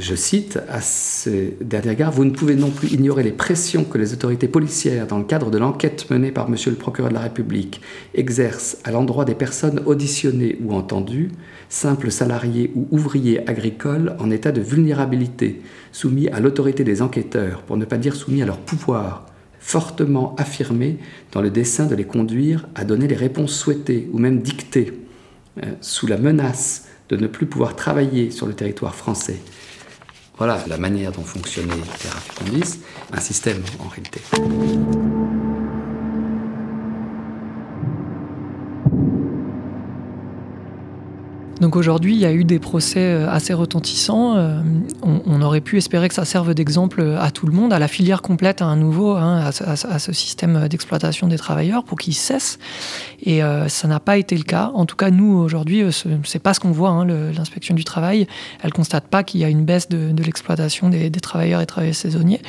Je 0.00 0.14
cite 0.14 0.58
à 0.68 0.80
ce 0.80 1.50
dernier 1.60 1.92
égard, 1.92 2.10
vous 2.10 2.24
ne 2.24 2.30
pouvez 2.30 2.54
non 2.54 2.70
plus 2.70 2.92
ignorer 2.92 3.22
les 3.22 3.32
pressions 3.32 3.84
que 3.84 3.98
les 3.98 4.12
autorités 4.12 4.48
policières, 4.48 5.06
dans 5.06 5.18
le 5.18 5.24
cadre 5.24 5.50
de 5.50 5.58
l'enquête 5.58 6.10
menée 6.10 6.32
par 6.32 6.48
Monsieur 6.48 6.70
le 6.70 6.76
procureur 6.76 7.10
de 7.10 7.14
la 7.14 7.20
République, 7.20 7.80
exercent 8.14 8.78
à 8.84 8.90
l'endroit 8.90 9.24
des 9.24 9.34
personnes 9.34 9.82
auditionnées 9.86 10.58
ou 10.62 10.74
entendues, 10.74 11.30
simples 11.68 12.10
salariés 12.10 12.72
ou 12.74 12.88
ouvriers 12.90 13.48
agricoles 13.48 14.16
en 14.18 14.30
état 14.30 14.52
de 14.52 14.60
vulnérabilité, 14.60 15.60
soumis 15.92 16.28
à 16.28 16.40
l'autorité 16.40 16.82
des 16.82 17.02
enquêteurs, 17.02 17.62
pour 17.62 17.76
ne 17.76 17.84
pas 17.84 17.98
dire 17.98 18.16
soumis 18.16 18.42
à 18.42 18.46
leur 18.46 18.58
pouvoir, 18.58 19.26
fortement 19.60 20.34
affirmé 20.38 20.98
dans 21.32 21.40
le 21.40 21.50
dessein 21.50 21.86
de 21.86 21.94
les 21.94 22.04
conduire 22.04 22.66
à 22.74 22.84
donner 22.84 23.06
les 23.06 23.16
réponses 23.16 23.54
souhaitées 23.54 24.08
ou 24.12 24.18
même 24.18 24.40
dictées, 24.40 24.92
euh, 25.62 25.66
sous 25.80 26.06
la 26.06 26.18
menace 26.18 26.86
de 27.08 27.16
ne 27.16 27.26
plus 27.26 27.46
pouvoir 27.46 27.76
travailler 27.76 28.30
sur 28.30 28.46
le 28.46 28.54
territoire 28.54 28.94
français. 28.94 29.38
Voilà 30.36 30.58
la 30.66 30.78
manière 30.78 31.12
dont 31.12 31.22
fonctionnait 31.22 31.74
Terra 32.00 32.18
Fecundis, 32.18 32.80
un 33.12 33.20
système 33.20 33.62
en 33.78 33.88
réalité. 33.88 34.20
Donc 41.64 41.76
aujourd'hui, 41.76 42.12
il 42.12 42.20
y 42.20 42.26
a 42.26 42.32
eu 42.34 42.44
des 42.44 42.58
procès 42.58 43.00
euh, 43.00 43.26
assez 43.30 43.54
retentissants. 43.54 44.36
Euh, 44.36 44.60
on, 45.02 45.40
aurait 45.40 45.62
pu 45.62 45.78
espérer 45.78 46.08
que 46.08 46.14
ça 46.14 46.26
serve 46.26 46.52
d'exemple 46.52 47.16
à 47.18 47.30
tout 47.30 47.46
le 47.46 47.54
monde, 47.54 47.72
à 47.72 47.78
la 47.78 47.88
filière 47.88 48.20
complète, 48.20 48.60
à 48.60 48.66
un 48.66 48.76
nouveau, 48.76 49.16
hein, 49.16 49.50
à, 49.64 49.98
ce 49.98 50.12
système 50.12 50.68
d'exploitation 50.68 51.26
des 51.26 51.38
travailleurs 51.38 51.82
pour 51.82 51.98
qu'ils 51.98 52.12
cessent. 52.14 52.58
Et 53.22 53.42
euh, 53.42 53.66
ça 53.68 53.88
n'a 53.88 53.98
pas 53.98 54.18
été 54.18 54.36
le 54.36 54.42
cas. 54.42 54.72
En 54.74 54.84
tout 54.84 54.94
cas, 54.94 55.10
nous, 55.10 55.38
aujourd'hui, 55.38 55.84
c'est 56.24 56.38
pas 56.38 56.52
ce 56.52 56.60
qu'on 56.60 56.70
voit. 56.70 56.90
Hein, 56.90 57.06
L'inspection 57.06 57.74
du 57.74 57.84
travail, 57.84 58.26
elle 58.62 58.74
constate 58.74 59.06
pas 59.06 59.22
qu'il 59.24 59.40
y 59.40 59.44
a 59.44 59.48
une 59.48 59.64
baisse 59.64 59.88
de, 59.88 60.22
l'exploitation 60.22 60.90
des 60.90 61.10
travailleurs 61.12 61.62
et 61.62 61.66
travailleurs 61.66 61.94
saisonniers, 61.94 62.42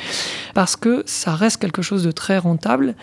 parce 0.52 0.76
que 0.76 1.02
ça 1.06 1.34
reste 1.34 1.56
quelque 1.56 1.80
chose 1.80 2.04
de 2.04 2.10
très 2.10 2.36
rentable 2.36 2.94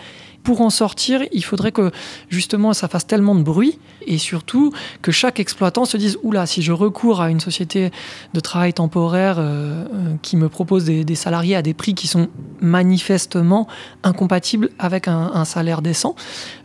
pour 0.44 0.60
en 0.60 0.70
sortir, 0.70 1.22
il 1.32 1.42
faudrait 1.42 1.72
que 1.72 1.90
justement 2.28 2.74
ça 2.74 2.86
fasse 2.86 3.06
tellement 3.06 3.34
de 3.34 3.42
bruit 3.42 3.78
et 4.06 4.18
surtout 4.18 4.72
que 5.00 5.10
chaque 5.10 5.40
exploitant 5.40 5.86
se 5.86 5.96
dise 5.96 6.18
oula, 6.22 6.46
si 6.46 6.62
je 6.62 6.70
recours 6.70 7.22
à 7.22 7.30
une 7.30 7.40
société 7.40 7.90
de 8.34 8.40
travail 8.40 8.74
temporaire 8.74 9.36
euh, 9.38 9.42
euh, 9.42 10.14
qui 10.20 10.36
me 10.36 10.50
propose 10.50 10.84
des, 10.84 11.14
salariés 11.14 11.56
à 11.56 11.62
des 11.62 11.72
prix 11.72 11.94
qui 11.94 12.06
sont 12.06 12.28
manifestement 12.60 13.66
incompatibles 14.02 14.68
avec 14.78 15.08
un, 15.08 15.44
salaire 15.46 15.80
décent, 15.80 16.14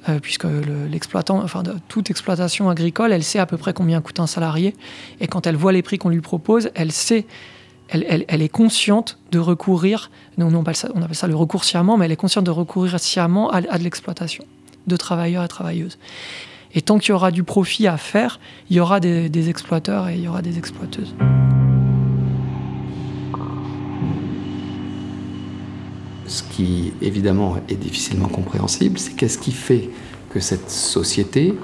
euh, 0.10 0.20
puisque 0.20 0.48
l'exploitant, 0.92 1.42
enfin 1.42 1.64
toute 1.88 2.10
exploitation 2.10 2.70
agricole, 2.70 3.14
elle 3.14 3.24
sait 3.24 3.40
à 3.40 3.46
peu 3.46 3.56
près 3.58 3.74
combien 3.74 4.02
coûte 4.02 4.20
un 4.20 4.28
salarié 4.28 4.76
et 5.22 5.28
quand 5.28 5.48
elle 5.48 5.56
voit 5.56 5.72
les 5.72 5.82
prix 5.82 5.98
qu'on 5.98 6.10
lui 6.10 6.22
propose, 6.22 6.70
elle 6.76 6.92
sait 6.92 7.26
elle, 7.92 8.42
est 8.42 8.50
consciente 8.50 9.18
de 9.32 9.40
recourir, 9.40 10.12
non, 10.38 10.54
on, 10.54 10.62
appelle 10.62 10.76
ça, 10.76 10.90
on 10.94 11.02
appelle 11.02 11.16
ça 11.16 11.28
le 11.28 11.36
recours 11.36 11.64
sciemment, 11.64 11.98
mais 11.98 12.06
elle 12.06 12.12
est 12.12 12.16
consciente 12.16 12.46
de 12.46 12.52
recourir 12.52 13.00
sciemment 13.00 13.50
à, 13.50 13.62
de 13.62 13.84
l'exploitation 13.84 14.46
de 14.88 14.96
travailleurs 14.96 15.44
et 15.44 15.48
travailleuses. 15.48 15.98
Et 16.74 16.82
tant 16.82 17.00
qu'il 17.00 17.10
y 17.10 17.14
aura 17.14 17.32
du 17.32 17.44
profit 17.44 17.88
à 17.88 17.98
faire, 17.98 18.40
il 18.70 18.78
y 18.78 18.80
aura 18.80 19.00
des, 19.00 19.30
des 19.30 19.50
exploiteurs 19.50 20.08
et 20.08 20.16
il 20.16 20.22
y 20.22 20.28
aura 20.28 20.42
des 20.42 20.58
exploiteuses. 20.58 21.16
Ce 26.28 26.44
qui 26.44 26.94
évidemment 27.02 27.58
est 27.70 27.76
difficilement 27.76 28.28
compréhensible, 28.28 29.00
c'est 29.00 29.16
qu'est-ce 29.16 29.40
qui 29.40 29.52
fait 29.52 29.90
que 30.30 30.40
cette 30.40 30.70
société 30.70 31.56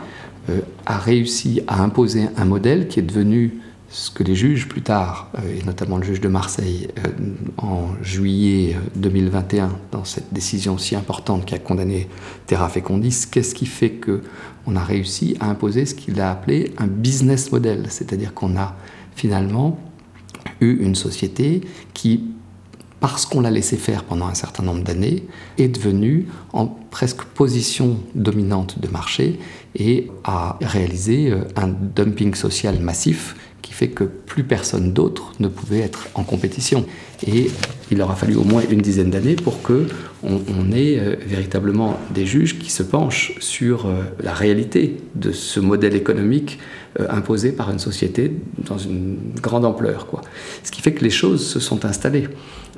euh, 0.50 0.62
a 0.86 0.98
réussi 0.98 1.62
à 1.68 1.84
imposer 1.84 2.28
un 2.36 2.46
modèle 2.46 2.88
qui 2.88 3.00
est 3.00 3.04
devenu 3.04 3.60
ce 3.90 4.10
que 4.12 4.24
les 4.24 4.36
juges 4.36 4.68
plus 4.68 4.82
tard, 4.82 5.30
euh, 5.38 5.60
et 5.60 5.64
notamment 5.64 5.98
le 5.98 6.04
juge 6.04 6.22
de 6.22 6.28
Marseille, 6.28 6.88
euh, 7.00 7.10
en 7.58 7.90
juillet 8.02 8.76
2021, 8.96 9.66
euh, 9.66 9.70
dans 9.92 10.04
cette 10.04 10.34
décision 10.34 10.78
si 10.78 10.96
importante 10.96 11.46
qui 11.46 11.56
a 11.56 11.60
condamné 11.60 12.08
Terra 12.48 12.70
Fecundis, 12.70 13.26
qu'est-ce 13.32 13.54
qui 13.56 13.66
fait 13.66 13.92
qu'on 13.92 14.76
a 14.76 14.84
réussi 14.84 15.38
à 15.40 15.50
imposer 15.50 15.86
ce 15.86 15.96
qu'il 15.96 16.20
a 16.20 16.32
appelé 16.32 16.74
un 16.78 16.88
business 16.88 17.52
model, 17.52 17.86
c'est-à-dire 17.90 18.34
qu'on 18.34 18.58
a 18.58 18.76
finalement 19.16 19.80
eu 20.62 20.78
une 20.84 20.96
société 20.96 21.62
qui, 21.94 22.26
parce 23.00 23.26
qu'on 23.26 23.42
l'a 23.42 23.52
laissé 23.52 23.78
faire 23.78 24.04
pendant 24.04 24.28
un 24.28 24.34
certain 24.34 24.64
nombre 24.64 24.84
d'années, 24.84 25.26
est 25.58 25.70
devenue 25.70 26.28
en 26.54 26.68
presque 26.68 27.24
position 27.24 27.98
dominante 28.14 28.80
de 28.80 28.88
marché 28.88 29.40
et 29.76 30.10
a 30.24 30.58
réalisé 30.62 31.34
un 31.56 31.68
dumping 31.68 32.34
social 32.36 32.80
massif 32.80 33.36
qui 33.66 33.74
fait 33.74 33.88
que 33.88 34.04
plus 34.04 34.44
personne 34.44 34.94
d'autre 34.94 35.34
ne 35.40 35.48
pouvait 35.48 35.80
être 35.80 36.08
en 36.14 36.24
compétition. 36.24 36.86
Et 37.26 37.50
il 37.90 38.00
aura 38.00 38.16
fallu 38.16 38.36
au 38.36 38.44
moins 38.44 38.62
une 38.70 38.80
dizaine 38.80 39.10
d'années 39.10 39.36
pour 39.36 39.64
que 39.64 39.88
on, 40.22 40.72
ait 40.72 41.00
euh, 41.00 41.16
véritablement 41.26 41.98
des 42.14 42.28
juges 42.28 42.60
qui 42.60 42.72
se 42.72 42.84
penchent 42.84 43.34
sur 43.40 43.88
euh, 43.88 44.04
la 44.24 44.34
réalité 44.34 44.98
de 45.16 45.32
ce 45.32 45.60
modèle 45.60 45.96
économique 45.96 46.60
euh, 47.00 47.08
imposé 47.10 47.52
par 47.52 47.72
une 47.72 47.80
société 47.80 48.32
dans 48.60 48.78
une 48.78 49.18
grande 49.42 49.66
ampleur. 49.66 50.06
Quoi. 50.06 50.22
Ce 50.64 50.72
qui 50.72 50.82
fait 50.82 50.94
que 50.94 51.04
les 51.04 51.10
choses 51.10 51.44
se 51.48 51.60
sont 51.60 51.86
installées. 51.86 52.28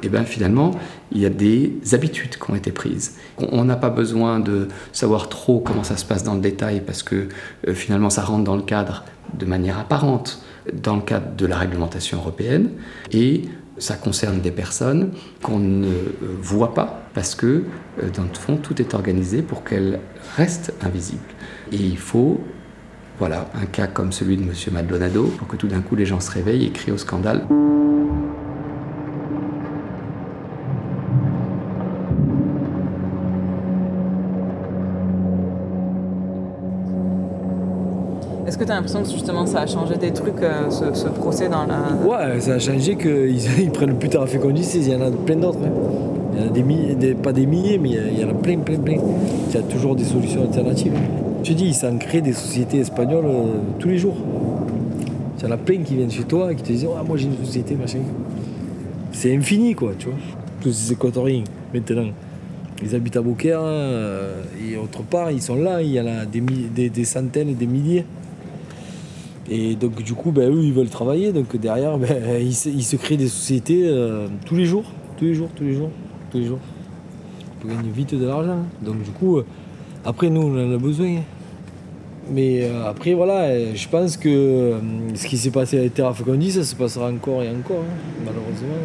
Et 0.04 0.10
bien 0.10 0.24
finalement, 0.24 0.72
il 1.12 1.20
y 1.20 1.26
a 1.26 1.30
des 1.30 1.74
habitudes 1.92 2.38
qui 2.38 2.52
ont 2.52 2.56
été 2.56 2.72
prises. 2.72 3.16
On 3.38 3.66
n'a 3.66 3.76
pas 3.76 3.90
besoin 3.90 4.40
de 4.40 4.70
savoir 4.94 5.28
trop 5.28 5.60
comment 5.60 5.84
ça 5.84 5.98
se 5.98 6.06
passe 6.06 6.24
dans 6.24 6.36
le 6.36 6.42
détail 6.42 6.82
parce 6.86 7.04
que 7.04 7.28
finalement 7.74 8.12
ça 8.12 8.22
rentre 8.22 8.44
dans 8.44 8.56
le 8.56 8.62
cadre 8.62 9.04
de 9.38 9.46
manière 9.46 9.80
apparente 9.80 10.44
dans 10.74 10.96
le 10.96 11.02
cadre 11.02 11.36
de 11.36 11.46
la 11.46 11.58
réglementation 11.58 12.18
européenne 12.18 12.70
et 13.12 13.44
ça 13.78 13.96
concerne 13.96 14.42
des 14.42 14.52
personnes 14.52 15.12
qu'on 15.44 15.60
ne 15.60 15.92
voit 16.42 16.74
pas 16.74 17.04
parce 17.14 17.36
que, 17.36 17.64
euh, 18.02 18.10
dans 18.16 18.24
le 18.24 18.34
fond, 18.34 18.58
tout 18.58 18.82
est 18.82 18.94
organisé 18.94 19.42
pour 19.42 19.64
qu'elles 19.64 20.00
restent 20.36 20.74
invisibles. 20.82 21.22
Et 21.72 21.78
il 21.78 21.98
faut, 21.98 22.42
voilà, 23.20 23.50
un 23.56 23.66
cas 23.66 23.88
comme 23.88 24.12
celui 24.12 24.38
de 24.38 24.44
M. 24.44 24.52
Maldonado 24.72 25.26
pour 25.38 25.48
que 25.48 25.56
tout 25.56 25.68
d'un 25.68 25.82
coup 25.82 25.96
les 25.96 26.06
gens 26.06 26.20
se 26.20 26.32
réveillent 26.32 26.66
et 26.66 26.72
crient 26.72 26.92
au 26.92 26.98
scandale. 26.98 27.46
Est-ce 38.58 38.64
que 38.64 38.70
tu 38.70 38.72
as 38.72 38.76
l'impression 38.76 39.04
que 39.04 39.10
justement 39.12 39.46
ça 39.46 39.60
a 39.60 39.68
changé 39.68 39.98
des 39.98 40.12
trucs, 40.12 40.42
euh, 40.42 40.72
ce, 40.72 41.10
procès 41.10 41.48
dans 41.48 41.68
la. 41.68 41.94
Ouais, 42.04 42.42
ça 42.42 42.54
a 42.54 42.60
changé 42.60 42.96
qu'ils 42.96 43.38
ils 43.60 43.70
prennent 43.70 43.94
plus 44.00 44.10
tard 44.10 44.24
à 44.24 44.26
fécondice, 44.26 44.74
il 44.74 44.90
y 44.90 44.96
en 44.96 45.02
a 45.02 45.12
plein 45.12 45.36
d'autres. 45.36 45.60
Hein. 45.64 45.70
Il 46.34 46.40
y 46.40 46.44
en 46.44 46.48
a 46.48 46.50
des 46.50 46.64
milliers, 46.64 47.14
pas 47.14 47.34
des 47.34 47.46
milliers, 47.46 47.78
mais 47.78 47.90
il 47.90 48.20
y 48.20 48.26
en 48.26 48.30
a 48.30 48.34
plein, 48.34 48.58
plein, 48.58 48.80
plein. 48.80 48.98
Il 49.50 49.54
y 49.56 49.60
a 49.60 49.62
toujours 49.62 49.96
des 49.96 50.06
solutions 50.06 50.42
alternatives. 50.42 50.94
Je 51.44 51.52
te 51.52 51.56
dis, 51.56 51.72
ça 51.72 51.92
en 51.92 52.00
crée 52.00 52.22
des 52.22 52.34
sociétés 52.34 52.80
espagnoles 52.80 53.26
euh, 53.26 53.60
tous 53.78 53.90
les 53.90 54.00
jours. 54.00 54.18
Il 55.38 55.44
y 55.44 55.48
en 55.48 55.52
a 55.52 55.58
plein 55.58 55.84
qui 55.84 55.94
viennent 55.94 56.10
chez 56.10 56.24
toi 56.24 56.52
et 56.52 56.56
qui 56.56 56.64
te 56.64 56.70
disent 56.70 56.88
Ah, 56.98 57.04
moi 57.08 57.16
j'ai 57.16 57.28
une 57.28 57.38
société, 57.46 57.76
machin. 57.76 58.00
C'est 59.12 59.36
infini, 59.36 59.76
quoi, 59.76 59.92
tu 60.00 60.08
vois. 60.08 60.18
Tous 60.62 60.72
ces 60.72 60.94
équatoriens, 60.94 61.44
maintenant. 61.76 62.10
Ils 62.84 62.96
habitent 62.96 63.18
à 63.18 63.22
Beaucaire 63.22 63.60
euh, 63.62 64.42
et 64.68 64.78
autre 64.78 65.04
part, 65.04 65.30
ils 65.30 65.44
sont 65.44 65.56
là, 65.58 65.84
il 65.84 65.92
y 65.92 66.02
en 66.02 66.08
a 66.08 66.26
des, 66.26 66.90
des 66.90 67.06
centaines 67.06 67.50
et 67.50 67.54
des 67.54 67.68
milliers. 67.68 68.04
Et 69.50 69.76
donc 69.76 70.02
du 70.04 70.14
coup, 70.14 70.32
ben, 70.32 70.52
eux, 70.52 70.64
ils 70.64 70.74
veulent 70.74 70.90
travailler. 70.90 71.32
Donc 71.32 71.56
derrière, 71.58 71.98
ben, 72.00 72.42
ils, 72.42 72.54
se, 72.54 72.96
créent 72.96 73.18
des 73.18 73.28
sociétés 73.28 73.84
euh, 73.86 74.28
tous 74.46 74.56
les 74.56 74.66
jours, 74.66 74.86
tous 75.18 75.26
les 75.26 75.34
jours, 75.34 75.50
tous 75.56 75.64
les 75.64 75.74
jours, 75.74 75.90
tous 76.32 76.38
les 76.38 76.46
jours. 76.46 76.60
Pour 77.60 77.70
gagner 77.70 77.90
vite 77.90 78.14
de 78.14 78.26
l'argent. 78.26 78.60
Donc 78.82 79.02
du 79.04 79.12
coup, 79.12 79.38
euh, 79.38 79.46
après 80.06 80.30
nous, 80.30 80.42
on 80.42 80.72
en 80.72 80.74
a 80.74 80.78
besoin. 80.78 81.22
Mais 82.30 82.64
euh, 82.64 82.90
après, 82.90 83.14
voilà, 83.14 83.74
je 83.74 83.88
pense 83.88 84.18
que 84.18 84.76
ce 85.16 85.28
qui 85.28 85.38
s'est 85.38 85.50
passé 85.50 85.80
avec 85.80 85.94
Terra 85.94 86.14
Fecondi, 86.14 86.52
ça 86.52 86.64
se 86.64 86.76
passera 86.76 87.10
encore 87.10 87.42
et 87.42 87.50
encore, 87.50 87.78
hein, 87.78 88.22
malheureusement. 88.26 88.76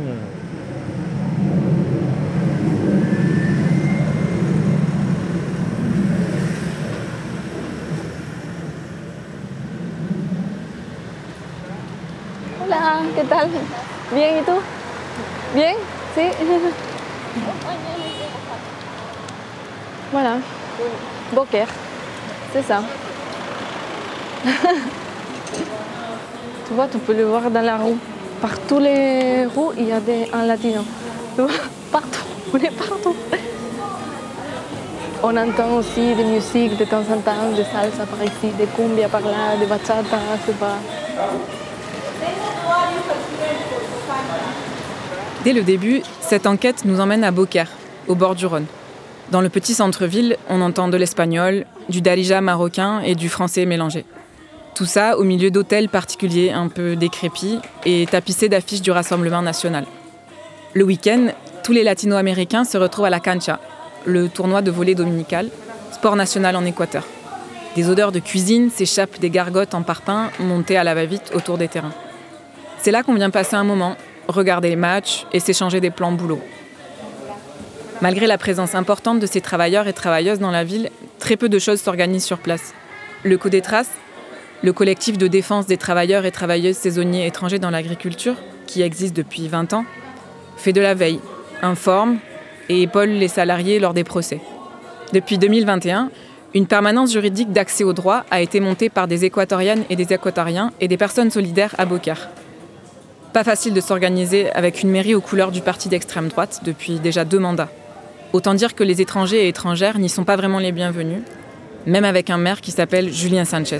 Bien, 14.12 14.38
¿y 14.38 14.42
tú? 14.42 14.52
Bien? 15.54 15.74
Sí. 16.14 16.28
Voilà. 20.12 20.36
Boker. 21.34 21.66
C'est 22.52 22.62
ça. 22.62 22.82
tu 24.44 24.50
vois, 26.74 26.88
tu 26.88 26.98
peux 26.98 27.14
le 27.14 27.24
voir 27.24 27.50
dans 27.50 27.62
la 27.62 27.78
rue. 27.78 27.96
Par 28.42 28.58
tous 28.68 28.80
les 28.80 29.46
rues, 29.46 29.72
il 29.78 29.88
y 29.88 29.92
a 29.92 30.00
des, 30.00 30.28
un 30.32 30.44
latino. 30.44 30.84
Tu 31.34 31.40
vois, 31.42 31.50
partout. 31.90 32.26
On 32.52 32.58
est 32.58 32.70
partout. 32.70 33.16
On 35.22 35.34
entend 35.36 35.76
aussi 35.78 36.14
des 36.14 36.24
musiques 36.24 36.76
de 36.76 36.84
temps 36.84 37.04
en 37.10 37.18
temps, 37.20 37.50
des 37.56 37.64
salsa 37.64 38.04
par 38.04 38.22
ici, 38.24 38.52
des 38.58 38.66
cumbia 38.66 39.08
par 39.08 39.22
là, 39.22 39.56
des 39.58 39.64
bachata, 39.66 40.18
c'est 40.44 40.58
pas. 40.58 40.76
Dès 45.44 45.52
le 45.52 45.62
début, 45.62 46.02
cette 46.20 46.46
enquête 46.46 46.84
nous 46.84 47.00
emmène 47.00 47.24
à 47.24 47.32
Beaucaire, 47.32 47.68
au 48.06 48.14
bord 48.14 48.36
du 48.36 48.46
Rhône. 48.46 48.66
Dans 49.32 49.40
le 49.40 49.48
petit 49.48 49.74
centre-ville, 49.74 50.36
on 50.48 50.60
entend 50.60 50.86
de 50.86 50.96
l'espagnol, 50.96 51.66
du 51.88 52.00
darija 52.00 52.40
marocain 52.40 53.00
et 53.00 53.16
du 53.16 53.28
français 53.28 53.66
mélangé. 53.66 54.04
Tout 54.76 54.84
ça 54.84 55.18
au 55.18 55.24
milieu 55.24 55.50
d'hôtels 55.50 55.88
particuliers 55.88 56.52
un 56.52 56.68
peu 56.68 56.94
décrépits 56.94 57.58
et 57.84 58.06
tapissés 58.06 58.48
d'affiches 58.48 58.82
du 58.82 58.92
Rassemblement 58.92 59.42
national. 59.42 59.84
Le 60.74 60.84
week-end, 60.84 61.26
tous 61.64 61.72
les 61.72 61.82
latino-américains 61.82 62.64
se 62.64 62.78
retrouvent 62.78 63.06
à 63.06 63.10
la 63.10 63.18
cancha, 63.20 63.58
le 64.04 64.28
tournoi 64.28 64.62
de 64.62 64.70
volley 64.70 64.94
dominical, 64.94 65.48
sport 65.90 66.14
national 66.14 66.54
en 66.54 66.64
Équateur. 66.64 67.04
Des 67.74 67.88
odeurs 67.88 68.12
de 68.12 68.20
cuisine 68.20 68.70
s'échappent 68.70 69.18
des 69.18 69.30
gargotes 69.30 69.74
en 69.74 69.82
parpaing 69.82 70.30
montées 70.38 70.76
à 70.76 70.84
la 70.84 70.94
va-vite 70.94 71.32
autour 71.34 71.58
des 71.58 71.66
terrains. 71.66 71.94
C'est 72.78 72.92
là 72.92 73.02
qu'on 73.02 73.14
vient 73.14 73.30
passer 73.30 73.56
un 73.56 73.64
moment, 73.64 73.96
regarder 74.28 74.68
les 74.68 74.76
matchs 74.76 75.26
et 75.32 75.40
s'échanger 75.40 75.80
des 75.80 75.90
plans 75.90 76.12
boulot. 76.12 76.40
Malgré 78.00 78.26
la 78.26 78.38
présence 78.38 78.74
importante 78.74 79.20
de 79.20 79.26
ces 79.26 79.40
travailleurs 79.40 79.86
et 79.86 79.92
travailleuses 79.92 80.40
dans 80.40 80.50
la 80.50 80.64
ville, 80.64 80.90
très 81.18 81.36
peu 81.36 81.48
de 81.48 81.58
choses 81.58 81.80
s'organisent 81.80 82.24
sur 82.24 82.38
place. 82.38 82.74
Le 83.22 83.38
coup 83.38 83.48
des 83.48 83.60
traces, 83.60 83.92
le 84.62 84.72
collectif 84.72 85.18
de 85.18 85.28
défense 85.28 85.66
des 85.66 85.76
travailleurs 85.76 86.24
et 86.24 86.32
travailleuses 86.32 86.76
saisonniers 86.76 87.26
étrangers 87.26 87.60
dans 87.60 87.70
l'agriculture, 87.70 88.34
qui 88.66 88.82
existe 88.82 89.14
depuis 89.14 89.46
20 89.48 89.72
ans, 89.72 89.84
fait 90.56 90.72
de 90.72 90.80
la 90.80 90.94
veille, 90.94 91.20
informe 91.62 92.18
et 92.68 92.82
épaule 92.82 93.10
les 93.10 93.28
salariés 93.28 93.78
lors 93.78 93.94
des 93.94 94.04
procès. 94.04 94.40
Depuis 95.12 95.38
2021, 95.38 96.10
une 96.54 96.66
permanence 96.66 97.12
juridique 97.12 97.52
d'accès 97.52 97.84
au 97.84 97.92
droit 97.92 98.24
a 98.30 98.40
été 98.40 98.60
montée 98.60 98.88
par 98.88 99.08
des 99.08 99.24
équatoriennes 99.24 99.84
et 99.90 99.96
des 99.96 100.12
équatoriens 100.12 100.72
et 100.80 100.88
des 100.88 100.96
personnes 100.96 101.30
solidaires 101.30 101.74
à 101.78 101.86
Beaucaire. 101.86 102.28
Pas 103.32 103.44
facile 103.44 103.72
de 103.72 103.80
s'organiser 103.80 104.52
avec 104.52 104.82
une 104.82 104.90
mairie 104.90 105.14
aux 105.14 105.22
couleurs 105.22 105.52
du 105.52 105.62
parti 105.62 105.88
d'extrême 105.88 106.28
droite 106.28 106.60
depuis 106.64 107.00
déjà 107.00 107.24
deux 107.24 107.38
mandats. 107.38 107.70
Autant 108.34 108.52
dire 108.52 108.74
que 108.74 108.84
les 108.84 109.00
étrangers 109.00 109.46
et 109.46 109.48
étrangères 109.48 109.98
n'y 109.98 110.10
sont 110.10 110.24
pas 110.24 110.36
vraiment 110.36 110.58
les 110.58 110.70
bienvenus, 110.70 111.22
même 111.86 112.04
avec 112.04 112.28
un 112.28 112.36
maire 112.36 112.60
qui 112.60 112.72
s'appelle 112.72 113.10
Julien 113.10 113.46
Sanchez. 113.46 113.78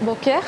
Beaucaire, 0.00 0.44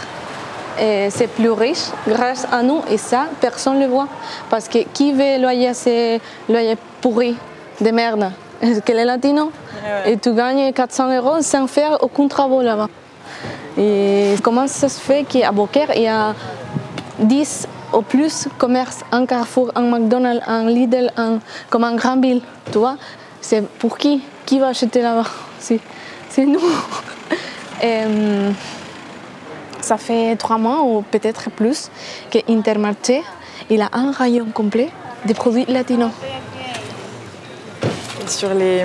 c'est 0.79 1.29
plus 1.35 1.51
riche 1.51 1.87
grâce 2.07 2.47
à 2.53 2.63
nous 2.63 2.83
et 2.89 2.99
ça, 2.99 3.27
personne 3.41 3.81
ne 3.81 3.87
le 3.87 3.91
voit. 3.91 4.09
Parce 4.49 4.69
que 4.69 4.79
qui 4.95 5.13
veut 5.13 5.41
loyer, 5.41 5.75
c'est 5.75 6.21
loyer 6.49 6.77
pourri, 7.01 7.35
de 7.81 7.91
merde 7.91 8.31
que 8.85 8.93
les 8.93 9.05
latinos. 9.05 9.51
Et 10.07 10.17
tu 10.17 10.33
gagnes 10.33 10.73
400 10.73 11.17
euros 11.17 11.43
sans 11.43 11.67
faire 11.67 11.99
aucun 12.03 12.29
travail 12.29 12.65
là-bas. 12.65 12.89
Et 13.79 14.35
comment 14.43 14.67
ça 14.67 14.89
se 14.89 15.01
fait 15.01 15.25
qu'à 15.25 15.53
Beaucaire, 15.53 15.91
il 15.95 16.03
y 16.03 16.09
a 16.09 16.35
10 17.19 17.69
ou 17.93 18.03
plus 18.03 18.49
commerces, 18.59 19.05
un 19.13 19.27
Carrefour, 19.27 19.71
un 19.75 19.83
McDonald's, 19.83 20.43
un 20.47 20.65
Lidl, 20.67 21.11
un, 21.17 21.39
comme 21.71 21.85
un 21.85 21.95
grand 21.95 22.21
ville, 22.21 22.41
tu 22.73 22.79
vois 22.79 22.97
C'est 23.41 23.67
pour 23.79 23.99
qui? 23.99 24.23
Qui 24.45 24.59
va 24.59 24.69
acheter 24.69 25.03
là-bas? 25.03 25.29
C'est 25.59 26.47
nous. 26.47 26.61
Et, 27.83 28.05
ça 29.87 29.99
fait 29.99 30.35
trois 30.37 30.59
mois 30.59 30.83
ou 30.83 31.03
peut-être 31.03 31.49
plus 31.51 31.91
que 32.31 32.39
Intermarché 32.51 33.23
il 33.71 33.83
a 33.83 33.89
un 33.93 34.11
rayon 34.11 34.47
complet 34.53 34.91
de 35.25 35.33
produits 35.33 35.65
latinos. 35.67 36.11
Sur 38.29 38.55
les, 38.55 38.85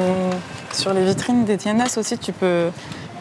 sur 0.72 0.94
les 0.94 1.04
vitrines 1.04 1.46
des 1.46 1.58
tiendas 1.58 1.98
aussi, 1.98 2.18
tu 2.18 2.32
peux, 2.32 2.70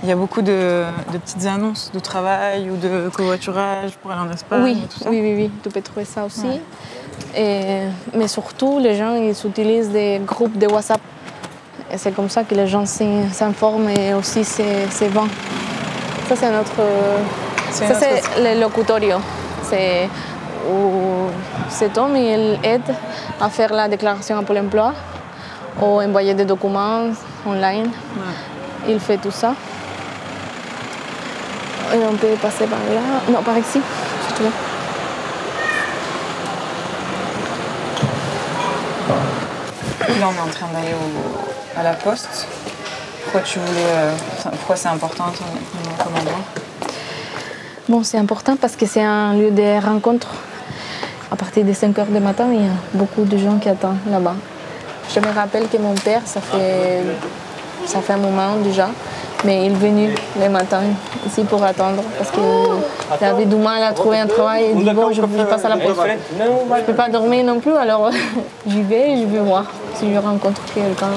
il 0.03 0.09
y 0.09 0.13
a 0.13 0.17
beaucoup 0.17 0.43
de, 0.43 0.85
petites 1.13 1.47
annonces 1.47 1.91
de 1.93 2.01
travail 2.01 2.71
ou 2.71 2.77
de 2.77 3.09
covoiturage 3.11 3.93
pour 4.01 4.11
aller 4.11 4.29
en 4.29 4.33
Espagne. 4.33 4.63
Oui, 4.63 4.83
tout 4.91 5.05
ça. 5.05 5.11
oui, 5.11 5.21
oui, 5.21 5.35
oui, 5.37 5.51
tu 5.63 5.69
peux 5.69 5.83
trouver 5.83 6.05
ça 6.05 6.25
aussi. 6.25 6.47
Et, 7.37 7.83
mais 8.15 8.29
surtout, 8.29 8.79
les 8.79 8.95
gens 8.95 9.15
ils 9.15 9.31
utilisent 9.31 9.91
des 9.91 10.21
groupes 10.25 10.57
de 10.59 10.67
WhatsApp. 10.67 11.01
Et 11.93 11.99
c'est 11.99 12.13
comme 12.13 12.29
ça 12.29 12.45
que 12.45 12.55
les 12.55 12.67
gens 12.67 12.87
s'informent 12.87 13.89
et 13.89 14.15
aussi 14.15 14.45
se, 14.45 15.05
vendent. 15.07 15.29
Ça, 16.29 16.37
c'est 16.37 16.51
notre 16.51 16.81
ça, 17.73 17.95
c'est 17.95 18.55
le 18.55 18.61
locutorio. 18.61 19.17
C'est 19.65 20.09
où 20.71 21.29
cet 21.69 21.99
homme 21.99 22.17
il 22.17 22.59
aide 22.63 22.95
à 23.41 23.49
faire 23.49 23.73
la 23.73 23.89
déclaration 23.89 24.39
à 24.39 24.43
Pôle 24.43 24.59
emploi 24.59 24.95
ou 25.81 26.01
envoyer 26.01 26.35
des 26.35 26.45
documents 26.45 27.11
online. 27.47 27.90
Il 28.88 29.01
fait 29.01 29.19
tout 29.19 29.31
ça. 29.31 29.55
Et 31.93 31.99
on 31.99 32.14
peut 32.14 32.35
passer 32.40 32.66
par 32.66 32.79
là. 32.79 33.01
Non, 33.29 33.43
par 33.43 33.59
ici, 33.59 33.81
si 34.29 34.35
tu 34.35 34.43
veux. 34.43 34.51
Là, 40.21 40.27
on 40.29 40.35
est 40.35 40.49
en 40.49 40.53
train 40.53 40.66
d'aller 40.73 40.95
à 41.77 41.83
la 41.83 41.95
poste. 41.95 42.47
Pourquoi 43.23 43.40
tu 43.40 43.59
voulais. 43.59 43.81
Euh, 43.88 44.12
pourquoi 44.51 44.77
c'est 44.77 44.88
important 44.88 45.33
comme 45.99 46.14
endroit 46.16 46.40
Bon, 47.88 48.05
c'est 48.05 48.19
important 48.19 48.57
parce 48.57 48.77
que 48.77 48.87
c'est 48.87 49.03
un 49.03 49.35
lieu 49.35 49.51
de 49.51 49.85
rencontre. 49.85 50.29
À 51.33 51.37
partir 51.37 51.64
des 51.64 51.75
5 51.75 51.99
heures 51.99 52.07
du 52.07 52.21
matin, 52.21 52.49
il 52.53 52.62
y 52.62 52.66
a 52.66 52.73
beaucoup 52.95 53.25
de 53.25 53.37
gens 53.37 53.59
qui 53.59 53.69
attendent 53.69 53.99
là-bas. 54.09 54.35
Je 55.12 55.18
me 55.18 55.33
rappelle 55.35 55.68
que 55.68 55.77
mon 55.77 55.94
père, 55.94 56.23
ça 56.25 56.40
fait, 56.40 57.03
ça 57.85 58.01
fait 58.01 58.12
un 58.12 58.18
moment 58.18 58.57
déjà, 58.62 58.90
mais 59.44 59.66
il 59.66 59.73
est 59.73 59.75
venu 59.75 60.14
le 60.40 60.49
matin 60.49 60.83
ici 61.27 61.42
pour 61.42 61.62
attendre 61.64 62.03
parce 62.16 62.31
qu'il 62.31 63.27
avait 63.27 63.44
du 63.44 63.57
mal 63.57 63.83
à 63.83 63.92
trouver 63.92 64.20
un 64.20 64.29
travail. 64.29 64.66
Il 64.77 64.85
dit 64.85 64.90
bon, 64.90 65.11
je 65.12 65.20
passe 65.23 65.64
à 65.64 65.68
la 65.68 65.79
poste. 65.79 66.01
Je 66.38 66.44
ne 66.44 66.83
peux 66.83 66.94
pas 66.94 67.09
dormir 67.09 67.44
non 67.44 67.59
plus, 67.59 67.75
alors 67.75 68.11
j'y 68.66 68.83
vais 68.83 69.12
et 69.12 69.16
je 69.23 69.27
vais 69.27 69.40
voir 69.40 69.64
si 69.96 70.14
je 70.14 70.18
rencontre 70.18 70.62
quelqu'un. 70.73 71.09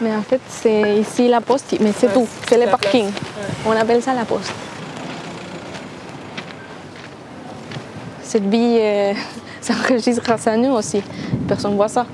Mais 0.00 0.14
en 0.14 0.22
fait, 0.22 0.40
c'est 0.48 0.96
ici 0.96 1.28
la 1.28 1.40
poste, 1.40 1.76
mais 1.80 1.92
c'est 1.96 2.12
tout, 2.12 2.26
c'est 2.48 2.58
le 2.58 2.68
parking. 2.68 3.10
On 3.64 3.70
appelle 3.70 4.02
ça 4.02 4.12
la 4.12 4.24
poste. 4.24 4.52
Cette 8.22 8.50
bille 8.50 8.78
euh, 8.80 9.12
s'enregistre 9.66 10.22
grâce 10.22 10.46
à 10.46 10.56
nous 10.56 10.70
aussi. 10.70 11.02
Personne 11.48 11.72
ne 11.72 11.76
voit 11.76 11.88
ça. 11.88 12.06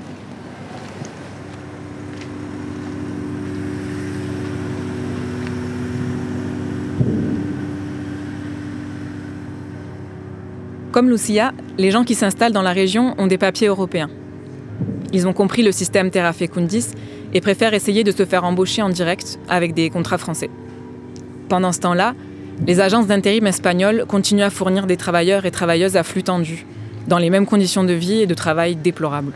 Comme 10.91 11.09
Lucia, 11.09 11.53
les 11.79 11.89
gens 11.89 12.03
qui 12.03 12.13
s'installent 12.13 12.51
dans 12.53 12.61
la 12.61 12.71
région 12.71 13.15
ont 13.17 13.25
des 13.25 13.39
papiers 13.39 13.67
européens. 13.67 14.11
Ils 15.11 15.27
ont 15.27 15.33
compris 15.33 15.63
le 15.63 15.71
système 15.71 16.11
Terra 16.11 16.33
Fecundis 16.33 16.85
et 17.33 17.41
préfèrent 17.41 17.73
essayer 17.73 18.03
de 18.03 18.11
se 18.11 18.25
faire 18.25 18.43
embaucher 18.43 18.83
en 18.83 18.89
direct 18.89 19.39
avec 19.49 19.73
des 19.73 19.89
contrats 19.89 20.19
français. 20.19 20.51
Pendant 21.49 21.71
ce 21.71 21.79
temps-là, 21.79 22.13
les 22.67 22.79
agences 22.79 23.07
d'intérim 23.07 23.47
espagnoles 23.47 24.05
continuent 24.07 24.43
à 24.43 24.51
fournir 24.51 24.85
des 24.85 24.97
travailleurs 24.97 25.45
et 25.47 25.51
travailleuses 25.51 25.97
à 25.97 26.03
flux 26.03 26.21
tendu, 26.21 26.65
dans 27.07 27.17
les 27.17 27.29
mêmes 27.29 27.45
conditions 27.45 27.83
de 27.83 27.93
vie 27.93 28.21
et 28.21 28.27
de 28.27 28.33
travail 28.33 28.75
déplorables. 28.75 29.33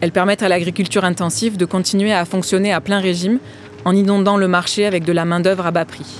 Elles 0.00 0.12
permettent 0.12 0.42
à 0.42 0.48
l'agriculture 0.48 1.04
intensive 1.04 1.56
de 1.56 1.64
continuer 1.64 2.12
à 2.12 2.24
fonctionner 2.24 2.72
à 2.72 2.80
plein 2.80 3.00
régime 3.00 3.38
en 3.84 3.94
inondant 3.94 4.36
le 4.36 4.48
marché 4.48 4.86
avec 4.86 5.04
de 5.04 5.12
la 5.12 5.24
main-d'œuvre 5.24 5.66
à 5.66 5.70
bas 5.70 5.84
prix. 5.84 6.18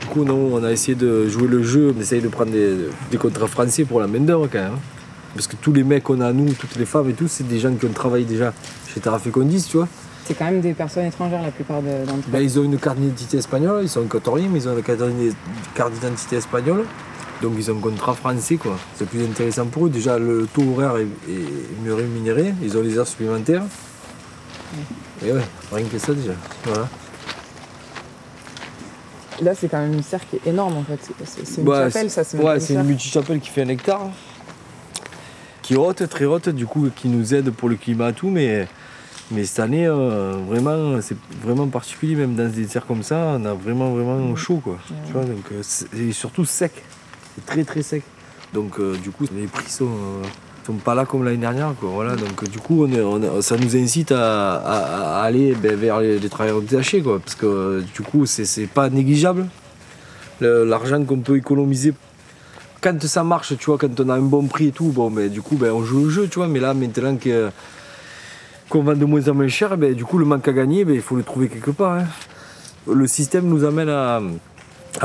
Du 0.00 0.06
coup, 0.06 0.24
non, 0.24 0.50
on 0.54 0.64
a 0.64 0.72
essayé 0.72 0.94
de 0.94 1.28
jouer 1.28 1.46
le 1.46 1.62
jeu, 1.62 1.94
on 1.96 2.00
essaye 2.00 2.20
de 2.20 2.28
prendre 2.28 2.50
des, 2.50 2.74
des 3.10 3.16
contrats 3.18 3.46
français 3.46 3.84
pour 3.84 4.00
la 4.00 4.06
main-d'œuvre 4.06 4.48
quand 4.50 4.58
même. 4.58 4.78
Parce 5.34 5.46
que 5.46 5.56
tous 5.56 5.72
les 5.72 5.84
mecs 5.84 6.02
qu'on 6.02 6.20
a, 6.20 6.32
nous, 6.32 6.52
toutes 6.54 6.76
les 6.76 6.86
femmes 6.86 7.10
et 7.10 7.12
tout, 7.12 7.28
c'est 7.28 7.46
des 7.46 7.60
gens 7.60 7.72
qui 7.74 7.86
ont 7.86 7.92
travaillé 7.92 8.24
déjà 8.24 8.52
chez 8.92 9.00
Terrafecondis, 9.00 9.66
tu 9.70 9.76
vois. 9.76 9.88
C'est 10.24 10.34
quand 10.34 10.46
même 10.46 10.60
des 10.60 10.74
personnes 10.74 11.06
étrangères 11.06 11.42
la 11.42 11.50
plupart 11.50 11.82
d'entre 11.82 12.28
eux. 12.28 12.32
Ben, 12.32 12.40
ils 12.40 12.58
ont 12.58 12.64
une 12.64 12.78
carte 12.78 12.98
d'identité 12.98 13.36
espagnole, 13.38 13.84
ils 13.84 13.88
sont 13.88 14.02
cotoriens, 14.04 14.48
mais 14.50 14.60
ils 14.60 14.68
ont 14.68 14.76
une 14.76 14.82
carte 15.74 15.92
d'identité 15.92 16.36
espagnole. 16.36 16.84
Donc 17.42 17.54
ils 17.56 17.70
ont 17.70 17.78
un 17.78 17.80
contrat 17.80 18.14
français, 18.14 18.56
quoi. 18.56 18.78
C'est 18.94 19.08
plus 19.08 19.24
intéressant 19.24 19.66
pour 19.66 19.86
eux. 19.86 19.90
Déjà, 19.90 20.18
le 20.18 20.46
taux 20.52 20.62
horaire 20.72 20.96
est, 20.98 21.06
mieux 21.82 21.94
rémunéré, 21.94 22.54
ils 22.62 22.76
ont 22.76 22.82
les 22.82 22.98
heures 22.98 23.06
supplémentaires. 23.06 23.62
Et 25.24 25.32
ouais, 25.32 25.40
rien 25.72 25.86
que 25.86 25.98
ça 25.98 26.12
déjà. 26.12 26.32
Voilà. 26.64 26.88
Là, 29.42 29.54
c'est 29.54 29.68
quand 29.68 29.78
même 29.78 29.94
une 29.94 30.02
serre 30.02 30.28
qui 30.28 30.36
est 30.36 30.46
énorme 30.46 30.76
en 30.76 30.84
fait. 30.84 30.98
C'est 31.24 31.60
une 31.62 31.66
chapelle, 31.66 32.10
ça. 32.10 32.22
Ouais, 32.36 32.60
c'est 32.60 32.74
une 32.74 32.84
multi-chapelle 32.84 33.40
qui 33.40 33.48
fait 33.48 33.62
un 33.62 33.68
hectare. 33.68 34.10
Qui 35.62 35.74
est 35.74 35.78
haute, 35.78 36.06
très 36.08 36.24
haute, 36.26 36.48
du 36.50 36.66
coup, 36.66 36.88
qui 36.94 37.08
nous 37.08 37.34
aide 37.34 37.50
pour 37.50 37.68
le 37.68 37.76
climat 37.76 38.10
et 38.10 38.12
tout, 38.12 38.28
mais, 38.28 38.66
mais 39.30 39.44
cette 39.44 39.60
année, 39.60 39.86
euh, 39.86 40.36
vraiment, 40.48 41.00
c'est 41.00 41.16
vraiment 41.42 41.68
particulier, 41.68 42.16
même 42.16 42.34
dans 42.34 42.50
des 42.50 42.66
serres 42.66 42.86
comme 42.86 43.02
ça, 43.02 43.36
on 43.38 43.44
a 43.44 43.54
vraiment, 43.54 43.90
vraiment 43.90 44.34
chaud, 44.36 44.60
quoi. 44.62 44.78
Tu 45.06 45.12
vois, 45.12 45.24
donc, 45.24 45.44
euh, 45.52 45.62
et 45.96 46.12
surtout 46.12 46.44
sec. 46.44 46.72
C'est 47.34 47.46
très, 47.46 47.64
très 47.64 47.82
sec. 47.82 48.02
Donc, 48.52 48.78
euh, 48.78 48.96
du 48.96 49.10
coup, 49.10 49.24
les 49.34 49.46
prix 49.46 49.70
sont 49.70 49.88
sont 50.66 50.74
pas 50.74 50.94
là 50.94 51.04
comme 51.04 51.24
l'année 51.24 51.38
dernière. 51.38 51.74
Quoi. 51.78 51.90
Voilà, 51.92 52.16
donc 52.16 52.48
du 52.48 52.58
coup, 52.58 52.86
on 52.86 53.42
ça 53.42 53.56
nous 53.56 53.76
incite 53.76 54.12
à, 54.12 55.22
aller 55.22 55.54
ben, 55.54 55.74
vers 55.74 56.00
les, 56.00 56.28
travailleurs 56.28 56.60
détachés, 56.60 57.02
quoi, 57.02 57.18
parce 57.18 57.34
que 57.34 57.82
du 57.94 58.02
coup, 58.02 58.26
c'est 58.26 58.66
pas 58.66 58.90
négligeable 58.90 59.46
l'argent 60.40 61.04
qu'on 61.04 61.18
peut 61.18 61.36
économiser. 61.36 61.94
Quand 62.80 63.00
ça 63.02 63.22
marche, 63.24 63.56
tu 63.58 63.66
vois, 63.66 63.76
quand 63.76 64.00
on 64.00 64.08
a 64.08 64.14
un 64.14 64.22
bon 64.22 64.46
prix 64.46 64.68
et 64.68 64.72
tout, 64.72 64.86
bon, 64.86 65.10
mais 65.10 65.28
du 65.28 65.42
coup, 65.42 65.56
ben, 65.56 65.70
on 65.70 65.84
joue 65.84 66.04
le 66.04 66.10
jeu, 66.10 66.28
tu 66.28 66.38
vois, 66.38 66.48
mais 66.48 66.60
là, 66.60 66.72
maintenant 66.72 67.16
qu'on 68.70 68.82
vend 68.82 68.94
de 68.94 69.04
moins 69.04 69.28
en 69.28 69.34
moins 69.34 69.48
cher, 69.48 69.76
ben, 69.76 69.92
du 69.92 70.04
coup, 70.04 70.16
le 70.16 70.24
manque 70.24 70.48
à 70.48 70.52
gagner, 70.52 70.84
ben, 70.86 70.94
il 70.94 71.02
faut 71.02 71.16
le 71.16 71.22
trouver 71.22 71.48
quelque 71.48 71.72
part. 71.72 71.98
Hein. 71.98 72.06
Le 72.90 73.06
système 73.06 73.46
nous 73.48 73.64
amène 73.64 73.90
à, 73.90 74.22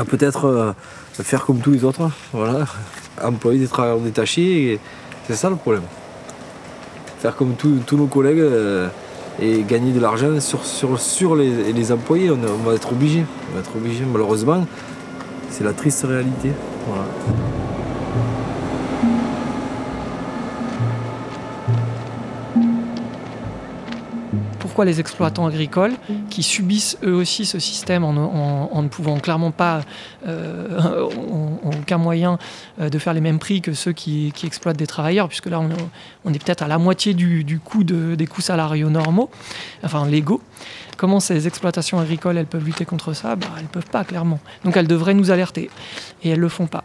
peut-être 0.04 0.46
euh, 0.46 0.72
faire 1.12 1.44
comme 1.44 1.58
tous 1.58 1.70
les 1.70 1.84
autres, 1.84 2.02
hein. 2.02 2.10
voilà, 2.32 2.66
employer 3.22 3.60
des 3.60 3.68
travailleurs 3.68 4.00
détachés. 4.00 4.78
C'est 5.26 5.34
ça 5.34 5.50
le 5.50 5.56
problème. 5.56 5.82
Faire 7.20 7.34
comme 7.34 7.54
tous 7.54 7.96
nos 7.96 8.06
collègues 8.06 8.40
euh, 8.40 8.88
et 9.40 9.62
gagner 9.62 9.92
de 9.92 10.00
l'argent 10.00 10.38
sur, 10.40 10.64
sur, 10.64 11.00
sur 11.00 11.34
les, 11.34 11.92
employés. 11.92 12.30
On, 12.30 12.68
va 12.68 12.74
être 12.74 12.92
obligé. 12.92 13.24
On 13.50 13.54
va 13.54 13.60
être 13.60 13.74
obligé, 13.76 14.04
malheureusement. 14.04 14.66
C'est 15.50 15.64
la 15.64 15.72
triste 15.72 16.04
réalité. 16.06 16.50
Les 24.84 25.00
exploitants 25.00 25.46
agricoles, 25.46 25.94
qui 26.30 26.42
subissent 26.42 26.98
eux 27.04 27.14
aussi 27.14 27.46
ce 27.46 27.58
système 27.58 28.04
en, 28.04 28.82
ne 28.82 28.88
pouvant 28.88 29.18
clairement 29.18 29.50
pas, 29.50 29.80
euh, 30.26 31.08
aucun 31.64 31.98
moyen 31.98 32.38
euh, 32.80 32.88
de 32.88 32.98
faire 32.98 33.14
les 33.14 33.20
mêmes 33.20 33.38
prix 33.38 33.60
que 33.60 33.72
ceux 33.72 33.92
qui, 33.92 34.32
exploitent 34.44 34.76
des 34.76 34.86
travailleurs, 34.86 35.28
puisque 35.28 35.46
là 35.46 35.60
on, 36.24 36.32
est 36.32 36.42
peut-être 36.42 36.62
à 36.62 36.68
la 36.68 36.78
moitié 36.78 37.14
du, 37.14 37.60
coût 37.64 37.84
des 37.84 38.26
coûts 38.26 38.40
salariaux 38.40 38.90
normaux, 38.90 39.30
enfin 39.82 40.06
légaux. 40.06 40.40
Comment 40.96 41.20
ces 41.20 41.46
exploitations 41.46 41.98
agricoles, 41.98 42.38
elles 42.38 42.46
peuvent 42.46 42.64
lutter 42.64 42.86
contre 42.86 43.12
ça? 43.12 43.36
Bah, 43.36 43.48
Elles 43.56 43.64
ne 43.64 43.68
peuvent 43.68 43.90
pas, 43.90 44.02
clairement. 44.04 44.40
Donc 44.64 44.78
elles 44.78 44.88
devraient 44.88 45.12
nous 45.12 45.30
alerter. 45.30 45.70
Et 46.22 46.30
elles 46.30 46.38
ne 46.38 46.42
le 46.42 46.48
font 46.48 46.66
pas. 46.66 46.84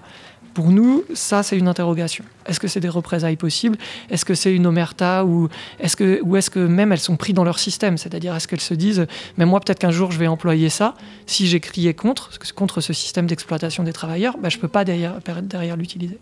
Pour 0.53 0.69
nous, 0.69 1.05
ça, 1.13 1.43
c'est 1.43 1.57
une 1.57 1.69
interrogation. 1.69 2.25
Est-ce 2.45 2.59
que 2.59 2.67
c'est 2.67 2.81
des 2.81 2.89
représailles 2.89 3.37
possibles? 3.37 3.77
Est-ce 4.09 4.25
que 4.25 4.33
c'est 4.33 4.53
une 4.53 4.67
omerta 4.67 5.23
ou 5.23 5.47
est-ce 5.79 5.95
que, 5.95 6.59
même 6.59 6.91
elles 6.91 6.99
sont 6.99 7.15
prises 7.15 7.35
dans 7.35 7.45
leur 7.45 7.57
système? 7.57 7.97
C'est-à-dire, 7.97 8.35
est-ce 8.35 8.49
qu'elles 8.49 8.59
se 8.59 8.73
disent, 8.73 9.07
mais 9.37 9.45
moi, 9.45 9.61
peut-être 9.61 9.79
qu'un 9.79 9.91
jour, 9.91 10.11
je 10.11 10.19
vais 10.19 10.27
employer 10.27 10.69
ça? 10.69 10.93
Si 11.25 11.47
j'ai 11.47 11.61
crié 11.61 11.93
contre, 11.93 12.31
contre 12.53 12.81
ce 12.81 12.91
système 12.91 13.27
d'exploitation 13.27 13.83
des 13.83 13.93
travailleurs, 13.93 14.37
bah, 14.37 14.49
je 14.49 14.57
ne 14.57 14.61
peux 14.61 14.67
pas 14.67 14.83
derrière, 14.83 15.19
derrière 15.43 15.77
l'utiliser. 15.77 16.19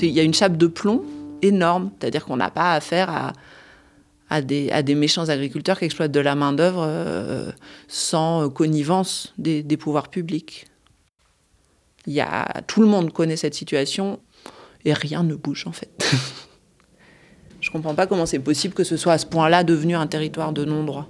Il 0.00 0.10
y 0.10 0.20
a 0.20 0.22
une 0.22 0.34
chape 0.34 0.56
de 0.56 0.66
plomb 0.66 1.02
énorme, 1.42 1.90
c'est-à-dire 2.00 2.24
qu'on 2.24 2.36
n'a 2.36 2.50
pas 2.50 2.72
affaire 2.72 3.10
à, 3.10 3.32
à 4.28 4.42
des, 4.42 4.94
méchants 4.94 5.28
agriculteurs 5.28 5.78
qui 5.78 5.84
exploitent 5.84 6.12
de 6.12 6.20
la 6.20 6.34
main-d'œuvre 6.34 6.84
euh, 6.86 7.50
sans 7.88 8.50
connivence 8.50 9.34
des, 9.38 9.62
des, 9.62 9.76
pouvoirs 9.76 10.08
publics. 10.08 10.66
Il 12.06 12.12
y 12.12 12.20
a, 12.20 12.62
tout 12.66 12.80
le 12.80 12.86
monde 12.86 13.12
connaît 13.12 13.36
cette 13.36 13.54
situation 13.54 14.20
et 14.84 14.92
rien 14.92 15.22
ne 15.22 15.34
bouge 15.34 15.64
en 15.66 15.72
fait. 15.72 15.90
Je 17.60 17.70
ne 17.70 17.72
comprends 17.72 17.94
pas 17.94 18.06
comment 18.06 18.26
c'est 18.26 18.38
possible 18.38 18.74
que 18.74 18.84
ce 18.84 18.96
soit 18.96 19.14
à 19.14 19.18
ce 19.18 19.26
point-là 19.26 19.64
devenu 19.64 19.96
un 19.96 20.06
territoire 20.06 20.52
de 20.52 20.64
non-droit. 20.64 21.08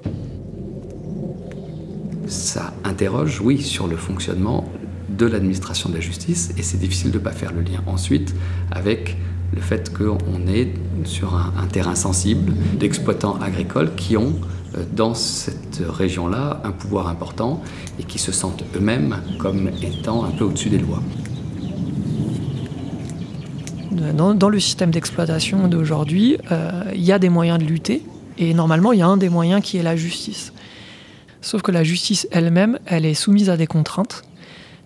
Ça 2.26 2.72
interroge, 2.82 3.40
oui, 3.40 3.62
sur 3.62 3.86
le 3.86 3.96
fonctionnement 3.96 4.64
de 5.08 5.26
l'administration 5.26 5.88
de 5.88 5.94
la 5.94 6.00
justice 6.00 6.52
et 6.56 6.62
c'est 6.62 6.78
difficile 6.78 7.10
de 7.10 7.18
ne 7.18 7.22
pas 7.22 7.32
faire 7.32 7.52
le 7.52 7.62
lien 7.62 7.82
ensuite 7.86 8.34
avec 8.70 9.16
le 9.54 9.60
fait 9.60 9.92
qu'on 9.96 10.46
est 10.48 10.72
sur 11.04 11.34
un, 11.34 11.66
terrain 11.66 11.94
sensible 11.94 12.52
d'exploitants 12.78 13.38
agricoles 13.40 13.94
qui 13.94 14.16
ont 14.16 14.34
euh, 14.76 14.84
dans 14.92 15.14
cette 15.14 15.82
région-là 15.88 16.60
un 16.64 16.72
pouvoir 16.72 17.08
important 17.08 17.62
et 17.98 18.02
qui 18.02 18.18
se 18.18 18.32
sentent 18.32 18.64
eux-mêmes 18.76 19.16
comme 19.38 19.70
étant 19.82 20.24
un 20.24 20.30
peu 20.30 20.44
au-dessus 20.44 20.70
des 20.70 20.78
lois. 20.78 21.02
Dans, 23.92 24.48
le 24.48 24.60
système 24.60 24.90
d'exploitation 24.90 25.68
d'aujourd'hui, 25.68 26.36
euh, 26.52 26.82
il 26.94 27.02
y 27.02 27.12
a 27.12 27.18
des 27.18 27.30
moyens 27.30 27.58
de 27.58 27.64
lutter 27.64 28.02
et 28.36 28.52
normalement 28.52 28.92
il 28.92 28.98
y 28.98 29.02
a 29.02 29.06
un 29.06 29.16
des 29.16 29.30
moyens 29.30 29.62
qui 29.62 29.78
est 29.78 29.82
la 29.82 29.96
justice. 29.96 30.52
Sauf 31.40 31.62
que 31.62 31.72
la 31.72 31.82
justice 31.84 32.28
elle-même, 32.30 32.78
elle 32.86 33.06
est 33.06 33.14
soumise 33.14 33.48
à 33.48 33.56
des 33.56 33.66
contraintes 33.66 34.22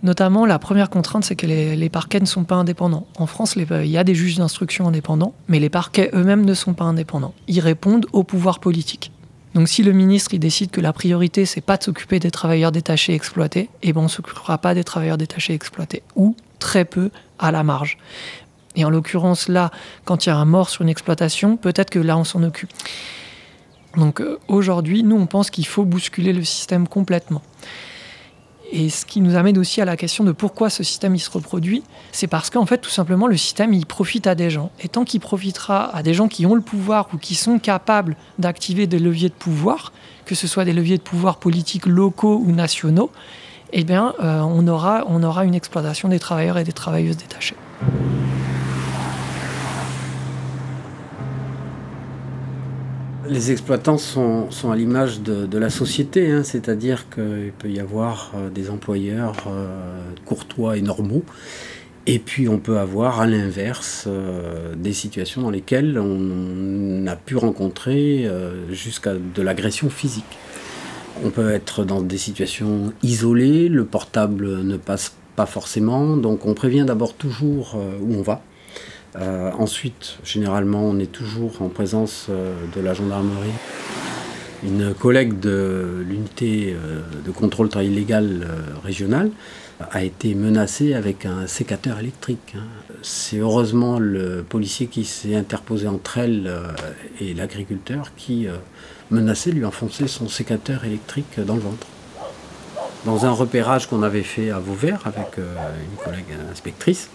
Notamment, 0.02 0.46
la 0.46 0.58
première 0.58 0.88
contrainte, 0.88 1.24
c'est 1.24 1.36
que 1.36 1.46
les, 1.46 1.88
parquets 1.90 2.20
ne 2.20 2.26
sont 2.26 2.44
pas 2.44 2.54
indépendants. 2.54 3.06
En 3.18 3.26
France, 3.26 3.56
il 3.56 3.86
y 3.86 3.98
a 3.98 4.04
des 4.04 4.14
juges 4.14 4.36
d'instruction 4.36 4.88
indépendants, 4.88 5.34
mais 5.48 5.58
les 5.58 5.68
parquets 5.68 6.10
eux-mêmes 6.14 6.44
ne 6.44 6.54
sont 6.54 6.72
pas 6.72 6.84
indépendants. 6.84 7.34
Ils 7.48 7.60
répondent 7.60 8.06
au 8.12 8.24
pouvoir 8.24 8.60
politique. 8.60 9.12
Donc 9.54 9.68
si 9.68 9.82
le 9.82 9.92
ministre 9.92 10.32
il 10.32 10.38
décide 10.38 10.70
que 10.70 10.80
la 10.80 10.92
priorité 10.92 11.44
c'est 11.44 11.60
pas 11.60 11.76
de 11.76 11.82
s'occuper 11.82 12.20
des 12.20 12.30
travailleurs 12.30 12.70
détachés 12.70 13.14
exploités, 13.14 13.68
eh 13.82 13.92
ben 13.92 14.02
on 14.02 14.08
s'occupera 14.08 14.58
pas 14.58 14.74
des 14.74 14.84
travailleurs 14.84 15.18
détachés 15.18 15.54
exploités 15.54 16.04
ou 16.14 16.36
très 16.60 16.84
peu 16.84 17.10
à 17.40 17.50
la 17.50 17.64
marge. 17.64 17.98
Et 18.76 18.84
en 18.84 18.90
l'occurrence 18.90 19.48
là, 19.48 19.72
quand 20.04 20.24
il 20.24 20.28
y 20.28 20.32
a 20.32 20.36
un 20.36 20.44
mort 20.44 20.70
sur 20.70 20.82
une 20.82 20.88
exploitation, 20.88 21.56
peut-être 21.56 21.90
que 21.90 21.98
là 21.98 22.16
on 22.16 22.22
s'en 22.22 22.44
occupe. 22.44 22.70
Donc 23.96 24.20
euh, 24.20 24.38
aujourd'hui, 24.46 25.02
nous 25.02 25.16
on 25.16 25.26
pense 25.26 25.50
qu'il 25.50 25.66
faut 25.66 25.84
bousculer 25.84 26.32
le 26.32 26.44
système 26.44 26.86
complètement. 26.86 27.42
Et 28.72 28.88
ce 28.88 29.04
qui 29.04 29.20
nous 29.20 29.34
amène 29.34 29.58
aussi 29.58 29.80
à 29.80 29.84
la 29.84 29.96
question 29.96 30.22
de 30.22 30.32
pourquoi 30.32 30.70
ce 30.70 30.84
système 30.84 31.16
il 31.16 31.18
se 31.18 31.30
reproduit, 31.30 31.82
c'est 32.12 32.28
parce 32.28 32.50
qu'en 32.50 32.66
fait 32.66 32.78
tout 32.78 32.90
simplement 32.90 33.26
le 33.26 33.36
système 33.36 33.74
il 33.74 33.84
profite 33.84 34.26
à 34.28 34.36
des 34.36 34.48
gens. 34.48 34.70
Et 34.80 34.88
tant 34.88 35.04
qu'il 35.04 35.20
profitera 35.20 35.94
à 35.94 36.02
des 36.02 36.14
gens 36.14 36.28
qui 36.28 36.46
ont 36.46 36.54
le 36.54 36.60
pouvoir 36.60 37.08
ou 37.12 37.18
qui 37.18 37.34
sont 37.34 37.58
capables 37.58 38.16
d'activer 38.38 38.86
des 38.86 39.00
leviers 39.00 39.28
de 39.28 39.34
pouvoir, 39.34 39.92
que 40.24 40.36
ce 40.36 40.46
soit 40.46 40.64
des 40.64 40.72
leviers 40.72 40.98
de 40.98 41.02
pouvoir 41.02 41.38
politiques 41.38 41.86
locaux 41.86 42.40
ou 42.44 42.52
nationaux, 42.52 43.10
eh 43.72 43.82
bien 43.82 44.14
euh, 44.22 44.40
on, 44.40 44.66
aura, 44.68 45.04
on 45.08 45.22
aura 45.22 45.44
une 45.44 45.54
exploitation 45.54 46.08
des 46.08 46.20
travailleurs 46.20 46.58
et 46.58 46.64
des 46.64 46.72
travailleuses 46.72 47.16
détachés. 47.16 47.56
Les 53.30 53.52
exploitants 53.52 53.96
sont, 53.96 54.48
à 54.68 54.74
l'image 54.74 55.20
de, 55.20 55.56
la 55.58 55.70
société, 55.70 56.32
hein, 56.32 56.42
c'est-à-dire 56.42 57.08
qu'il 57.10 57.52
peut 57.56 57.70
y 57.70 57.78
avoir 57.78 58.32
euh, 58.34 58.50
des 58.50 58.70
employeurs 58.70 59.44
euh, 59.46 59.68
courtois 60.24 60.76
et 60.76 60.82
normaux, 60.82 61.22
et 62.08 62.18
puis 62.18 62.48
on 62.48 62.58
peut 62.58 62.78
avoir 62.78 63.20
à 63.20 63.28
l'inverse 63.28 64.06
euh, 64.08 64.74
des 64.74 64.92
situations 64.92 65.42
dans 65.42 65.50
lesquelles 65.50 65.96
on 65.96 67.06
a 67.06 67.14
pu 67.14 67.36
rencontrer 67.36 68.28
jusqu'à 68.72 69.12
de 69.14 69.42
l'agression 69.42 69.90
physique. 69.90 70.36
On 71.24 71.30
peut 71.30 71.52
être 71.52 71.84
dans 71.84 72.00
des 72.00 72.18
situations 72.18 72.92
isolées, 73.04 73.68
le 73.68 73.84
portable 73.84 74.64
ne 74.64 74.76
passe 74.76 75.14
pas 75.36 75.46
forcément, 75.46 76.16
donc 76.16 76.46
on 76.46 76.54
prévient 76.54 76.84
d'abord 76.84 77.14
toujours 77.14 77.76
où 78.00 78.12
on 78.12 78.22
va. 78.22 78.42
Euh, 79.16 79.50
ensuite, 79.58 80.18
généralement, 80.24 80.82
on 80.82 80.98
est 80.98 81.10
toujours 81.10 81.62
en 81.62 81.68
présence 81.68 82.26
euh, 82.30 82.54
de 82.74 82.80
la 82.80 82.94
gendarmerie. 82.94 83.50
Une 84.62 84.94
collègue 84.94 85.40
de 85.40 86.04
l'unité 86.06 86.74
euh, 86.74 87.00
de 87.24 87.30
contrôle 87.30 87.68
travail 87.68 87.88
illégal 87.88 88.46
régional 88.84 89.30
a 89.90 90.04
été 90.04 90.34
menacée 90.34 90.92
avec 90.94 91.24
un 91.24 91.46
sécateur 91.46 91.98
électrique. 91.98 92.54
Hein. 92.54 92.64
C'est 93.02 93.38
heureusement 93.38 93.98
le 93.98 94.44
policier 94.46 94.86
qui 94.86 95.04
s'est 95.04 95.34
interposé 95.34 95.88
entre 95.88 96.18
elle 96.18 96.52
et 97.18 97.32
l'agriculteur 97.32 98.12
qui 98.14 98.46
menaçait 99.10 99.52
lui 99.52 99.64
enfoncer 99.64 100.06
son 100.06 100.28
sécateur 100.28 100.84
électrique 100.84 101.40
dans 101.40 101.54
le 101.54 101.62
ventre. 101.62 101.86
Dans 103.06 103.24
un 103.24 103.30
repérage 103.30 103.86
qu'on 103.86 104.02
avait 104.02 104.22
fait 104.22 104.50
à 104.50 104.58
Vauvert 104.58 105.00
avec 105.06 105.38
une 105.38 106.04
collègue 106.04 106.36
inspectrice, 106.52 107.08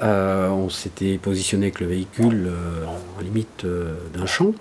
euh, 0.00 0.48
on 0.50 0.68
s'était 0.68 1.18
positionné 1.18 1.66
avec 1.66 1.80
le 1.80 1.86
véhicule 1.86 2.46
euh, 2.48 2.84
en 2.86 3.20
limite 3.20 3.64
euh, 3.64 3.96
d'un 4.14 4.26
champ. 4.26 4.52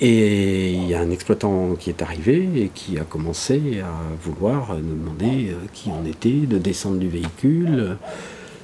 Et 0.00 0.72
il 0.72 0.88
y 0.88 0.94
a 0.94 1.00
un 1.00 1.10
exploitant 1.10 1.76
qui 1.78 1.88
est 1.88 2.02
arrivé 2.02 2.48
et 2.56 2.70
qui 2.74 2.98
a 2.98 3.04
commencé 3.04 3.80
à 3.80 3.92
vouloir 4.20 4.74
nous 4.74 4.96
demander 4.96 5.54
qui 5.72 5.90
on 5.90 6.04
était, 6.04 6.46
de 6.46 6.58
descendre 6.58 6.98
du 6.98 7.08
véhicule. 7.08 7.96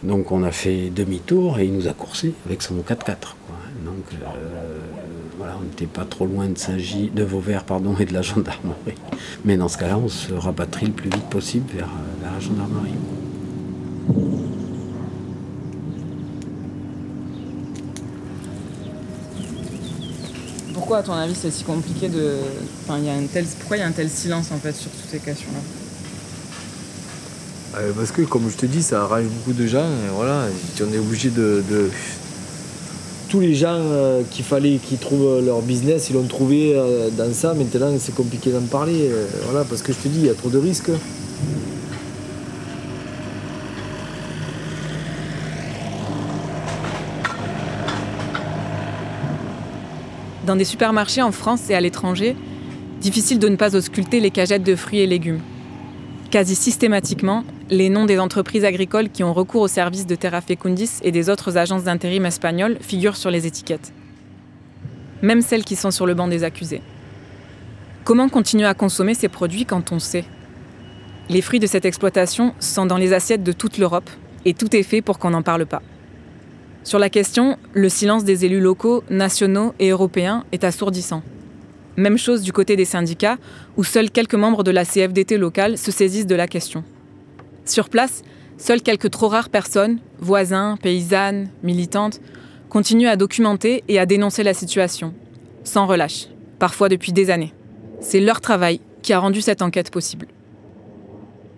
Donc 0.03 0.33
on 0.33 0.43
a 0.43 0.51
fait 0.51 0.91
demi-tour 0.91 1.61
et 1.61 1.67
il 1.67 1.75
nous 1.75 1.87
a 1.87 1.93
coursé 1.93 2.33
avec 2.45 2.63
son 2.63 2.75
4x4. 2.79 3.37
Donc 3.85 4.05
voilà, 5.39 5.55
on 5.61 5.63
n'était 5.63 5.87
pas 5.87 6.05
trop 6.05 6.27
loin 6.27 6.49
de 6.49 6.59
Saint-Gilles, 6.59 7.15
de 7.15 7.23
Vauvert 7.23 7.63
pardon, 7.63 7.95
et 8.01 8.05
de 8.05 8.15
la 8.15 8.23
gendarmerie. 8.23 8.99
Mais 9.45 9.57
dans 9.57 9.69
ce 9.69 9.79
cas-là, 9.79 9.97
on 9.97 10.09
se 10.09 10.33
rapatrie 10.33 10.87
le 10.87 10.93
plus 10.93 11.11
vite 11.11 11.31
possible 11.31 11.67
vers 11.73 11.91
la 12.21 12.41
gendarmerie. 12.41 12.95
Pourquoi, 20.89 21.01
à 21.01 21.03
ton 21.03 21.13
avis, 21.13 21.35
c'est 21.35 21.51
si 21.51 21.65
compliqué 21.65 22.09
de. 22.09 22.37
Enfin, 22.83 22.99
y 22.99 23.11
a. 23.11 23.13
Pourquoi 23.59 23.77
il 23.77 23.81
y 23.81 23.83
a 23.83 23.87
un 23.87 23.93
tel 23.93 24.09
silence 24.09 24.47
en 24.51 24.57
fait 24.57 24.75
sur 24.75 24.91
toutes 24.91 25.11
ces 25.11 25.19
questions-là? 25.19 25.59
Euh, 27.79 27.93
Parce 27.95 28.11
que, 28.11 28.23
comme 28.23 28.49
je 28.49 28.57
te 28.57 28.65
dis, 28.65 28.83
ça 28.83 29.03
arrange 29.03 29.25
beaucoup 29.25 29.53
de 29.53 29.67
gens. 29.67 29.85
Voilà, 30.15 30.47
on 30.81 30.95
est 30.95 30.99
obligé 30.99 31.29
de, 31.29 31.63
Tous 33.29 33.41
les 33.41 33.55
gens 33.55 33.77
euh, 33.77 34.23
qu'il 34.31 34.47
fallait 34.47 34.79
qu'ils 34.79 34.97
trouvent 34.97 35.45
leur 35.45 35.61
business, 35.61 36.09
ils 36.09 36.15
l'ont 36.15 36.23
trouvé 36.23 36.73
euh, 36.75 37.11
dans 37.11 37.35
ça. 37.35 37.53
Maintenant, 37.53 37.93
c'est 38.01 38.15
compliqué 38.15 38.51
d'en 38.51 38.63
parler. 38.63 39.11
voilà, 39.45 39.67
parce 39.67 39.83
que 39.83 39.93
je 39.93 39.99
te 39.99 40.09
dis, 40.09 40.21
il 40.21 40.27
y 40.27 40.31
a 40.31 40.35
trop 40.35 40.49
de 40.49 40.57
risques. 40.57 40.91
Dans 50.49 50.57
des 50.57 50.65
supermarchés 50.65 51.21
en 51.21 51.31
France 51.31 51.69
et 51.69 51.75
à 51.75 51.81
l'étranger, 51.83 52.35
difficile 53.03 53.39
de 53.39 53.51
ne 53.51 53.57
pas 53.57 53.77
ausculter 53.77 54.19
les 54.19 54.31
cagettes 54.31 54.63
de 54.63 54.77
fruits 54.77 55.01
et 55.01 55.07
légumes. 55.07 55.41
Quasi 56.31 56.55
systématiquement, 56.55 57.45
les 57.69 57.91
noms 57.91 58.07
des 58.07 58.19
entreprises 58.19 58.65
agricoles 58.65 59.11
qui 59.11 59.23
ont 59.23 59.35
recours 59.35 59.61
aux 59.61 59.69
services 59.69 60.07
de 60.07 60.15
Terra 60.15 60.41
Fecundis 60.41 60.89
et 61.03 61.13
des 61.13 61.29
autres 61.29 61.59
agences 61.59 61.85
d'intérim 61.85 62.25
espagnoles 62.25 62.79
figurent 62.81 63.19
sur 63.19 63.31
les 63.31 63.47
étiquettes. 63.47 63.93
Même 65.21 65.43
celles 65.43 65.65
qui 65.65 65.77
sont 65.77 65.91
sur 65.91 66.07
le 66.07 66.15
banc 66.15 66.29
des 66.29 66.45
accusés. 66.45 66.81
Comment 68.05 68.31
continuer 68.31 68.65
à 68.65 68.73
consommer 68.73 69.13
ces 69.13 69.29
produits 69.29 69.67
quand 69.67 69.93
on 69.93 69.99
sait? 69.99 70.25
Les 71.29 71.43
fruits 71.43 71.61
de 71.61 71.67
cette 71.67 71.85
exploitation 71.85 72.55
sont 72.59 72.87
dans 72.87 72.97
les 72.97 73.13
assiettes 73.13 73.43
de 73.43 73.53
toute 73.53 73.77
l'Europe 73.77 74.09
et 74.47 74.55
tout 74.55 74.75
est 74.75 74.83
fait 74.83 75.03
pour 75.03 75.19
qu'on 75.19 75.29
n'en 75.29 75.43
parle 75.43 75.67
pas. 75.67 75.83
Sur 76.85 76.99
la 76.99 77.11
question, 77.11 77.57
le 77.75 77.89
silence 77.89 78.25
des 78.25 78.45
élus 78.45 78.61
locaux, 78.61 79.05
nationaux 79.11 79.75
et 79.79 79.91
européens 79.91 80.45
est 80.53 80.65
assourdissant. 80.65 81.23
Même 81.97 82.17
chose 82.17 82.43
du 82.43 82.53
côté 82.53 82.77
des 82.77 82.85
syndicats, 82.85 83.39
où 83.77 83.85
seuls 83.85 84.11
quelques 84.11 84.35
membres 84.35 84.63
de 84.63 84.71
la 84.71 84.85
CFDT 84.85 85.37
locale 85.37 85.77
se 85.77 85.91
saisissent 85.91 86.27
de 86.27 86.35
la 86.35 86.47
question. 86.47 86.85
Sur 87.65 87.89
place, 87.89 88.23
seules 88.57 88.83
quelques 88.83 89.11
trop 89.11 89.29
rares 89.29 89.51
personnes, 89.51 89.99
voisins, 90.21 90.79
paysannes, 90.81 91.49
militantes, 91.63 92.21
continuent 92.69 93.09
à 93.09 93.17
documenter 93.17 93.83
et 93.89 93.99
à 93.99 94.07
dénoncer 94.07 94.43
la 94.43 94.55
situation, 94.55 95.13
sans 95.65 95.87
relâche, 95.87 96.29
parfois 96.59 96.89
depuis 96.89 97.13
des 97.13 97.31
années. 97.31 97.53
C'est 98.01 98.21
leur 98.21 98.41
travail 98.41 98.81
qui 99.03 99.13
a 99.13 99.19
rendu 99.19 99.41
cette 99.41 99.63
enquête 99.63 99.91
possible. 99.91 100.29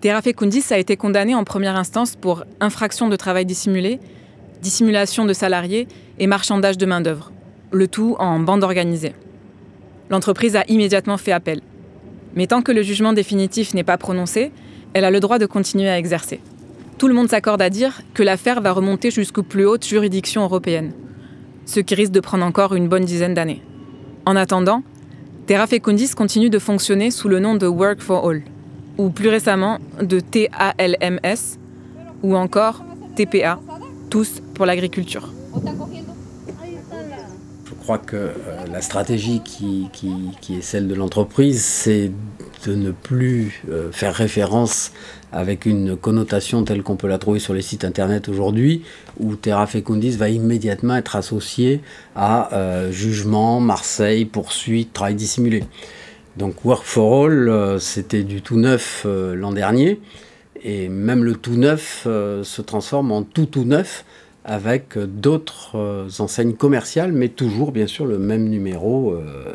Terra 0.00 0.22
Fecundis 0.22 0.64
a 0.70 0.78
été 0.78 0.96
condamné 0.96 1.34
en 1.34 1.44
première 1.44 1.76
instance 1.76 2.16
pour 2.16 2.44
infraction 2.60 3.08
de 3.08 3.16
travail 3.16 3.44
dissimulé 3.44 4.00
dissimulation 4.60 5.24
de 5.24 5.32
salariés 5.32 5.88
et 6.18 6.26
marchandage 6.26 6.78
de 6.78 6.86
main-d'œuvre, 6.86 7.32
le 7.72 7.88
tout 7.88 8.16
en 8.18 8.38
bande 8.40 8.62
organisée. 8.62 9.14
L'entreprise 10.10 10.56
a 10.56 10.64
immédiatement 10.68 11.16
fait 11.16 11.32
appel. 11.32 11.60
Mais 12.34 12.46
tant 12.46 12.62
que 12.62 12.72
le 12.72 12.82
jugement 12.82 13.12
définitif 13.12 13.74
n'est 13.74 13.84
pas 13.84 13.98
prononcé, 13.98 14.52
elle 14.92 15.04
a 15.04 15.10
le 15.10 15.20
droit 15.20 15.38
de 15.38 15.46
continuer 15.46 15.88
à 15.88 15.98
exercer. 15.98 16.40
Tout 16.98 17.08
le 17.08 17.14
monde 17.14 17.30
s'accorde 17.30 17.62
à 17.62 17.70
dire 17.70 18.02
que 18.12 18.22
l'affaire 18.22 18.60
va 18.60 18.72
remonter 18.72 19.10
jusqu'aux 19.10 19.42
plus 19.42 19.64
hautes 19.64 19.86
juridictions 19.86 20.42
européennes, 20.42 20.92
ce 21.64 21.80
qui 21.80 21.94
risque 21.94 22.12
de 22.12 22.20
prendre 22.20 22.44
encore 22.44 22.74
une 22.74 22.88
bonne 22.88 23.04
dizaine 23.04 23.34
d'années. 23.34 23.62
En 24.26 24.36
attendant, 24.36 24.82
Terra 25.46 25.66
Fecundis 25.66 26.10
continue 26.10 26.50
de 26.50 26.58
fonctionner 26.58 27.10
sous 27.10 27.28
le 27.28 27.40
nom 27.40 27.54
de 27.54 27.66
Work 27.66 28.00
for 28.00 28.28
All, 28.28 28.42
ou 28.98 29.10
plus 29.10 29.28
récemment 29.28 29.78
de 30.00 30.20
TALMS, 30.20 31.58
ou 32.22 32.36
encore 32.36 32.84
TPA, 33.16 33.58
tous 34.10 34.42
l'agriculture. 34.66 35.30
Je 37.80 37.84
crois 37.84 37.98
que 37.98 38.16
euh, 38.16 38.32
la 38.70 38.82
stratégie 38.82 39.40
qui, 39.42 39.88
est 40.50 40.60
celle 40.60 40.86
de 40.86 40.94
l'entreprise, 40.94 41.64
c'est 41.64 42.12
de 42.66 42.74
ne 42.74 42.90
plus 42.90 43.62
euh, 43.70 43.90
faire 43.90 44.14
référence 44.14 44.92
avec 45.32 45.64
une 45.64 45.96
connotation 45.96 46.62
telle 46.64 46.82
qu'on 46.82 46.96
peut 46.96 47.08
la 47.08 47.16
trouver 47.18 47.38
sur 47.38 47.54
les 47.54 47.62
sites 47.62 47.84
internet 47.84 48.28
aujourd'hui, 48.28 48.82
où 49.18 49.34
Terra 49.34 49.66
Fecundis 49.66 50.10
va 50.10 50.28
immédiatement 50.28 50.96
être 50.96 51.16
associé 51.16 51.80
à 52.14 52.52
euh, 52.54 52.92
jugement, 52.92 53.60
Marseille, 53.60 54.26
poursuite, 54.26 54.92
travail 54.92 55.14
dissimulé. 55.14 55.64
Donc 56.36 56.64
Work 56.64 56.84
for 56.84 57.26
All, 57.26 57.80
c'était 57.80 58.24
du 58.24 58.42
tout 58.42 58.56
neuf 58.56 59.06
l'an 59.06 59.52
dernier. 59.52 60.00
Et 60.62 60.88
même 60.88 61.24
le 61.24 61.34
tout 61.34 61.56
neuf 61.56 62.02
se 62.04 62.62
transforme 62.62 63.10
en 63.10 63.22
tout 63.22 63.46
tout 63.46 63.64
neuf 63.64 64.04
avec 64.44 64.98
d'autres 64.98 65.76
euh, 65.76 66.08
enseignes 66.18 66.54
commerciales, 66.54 67.12
mais 67.12 67.28
toujours 67.28 67.72
bien 67.72 67.86
sûr 67.86 68.06
le 68.06 68.18
même 68.18 68.48
numéro 68.48 69.12
euh, 69.12 69.54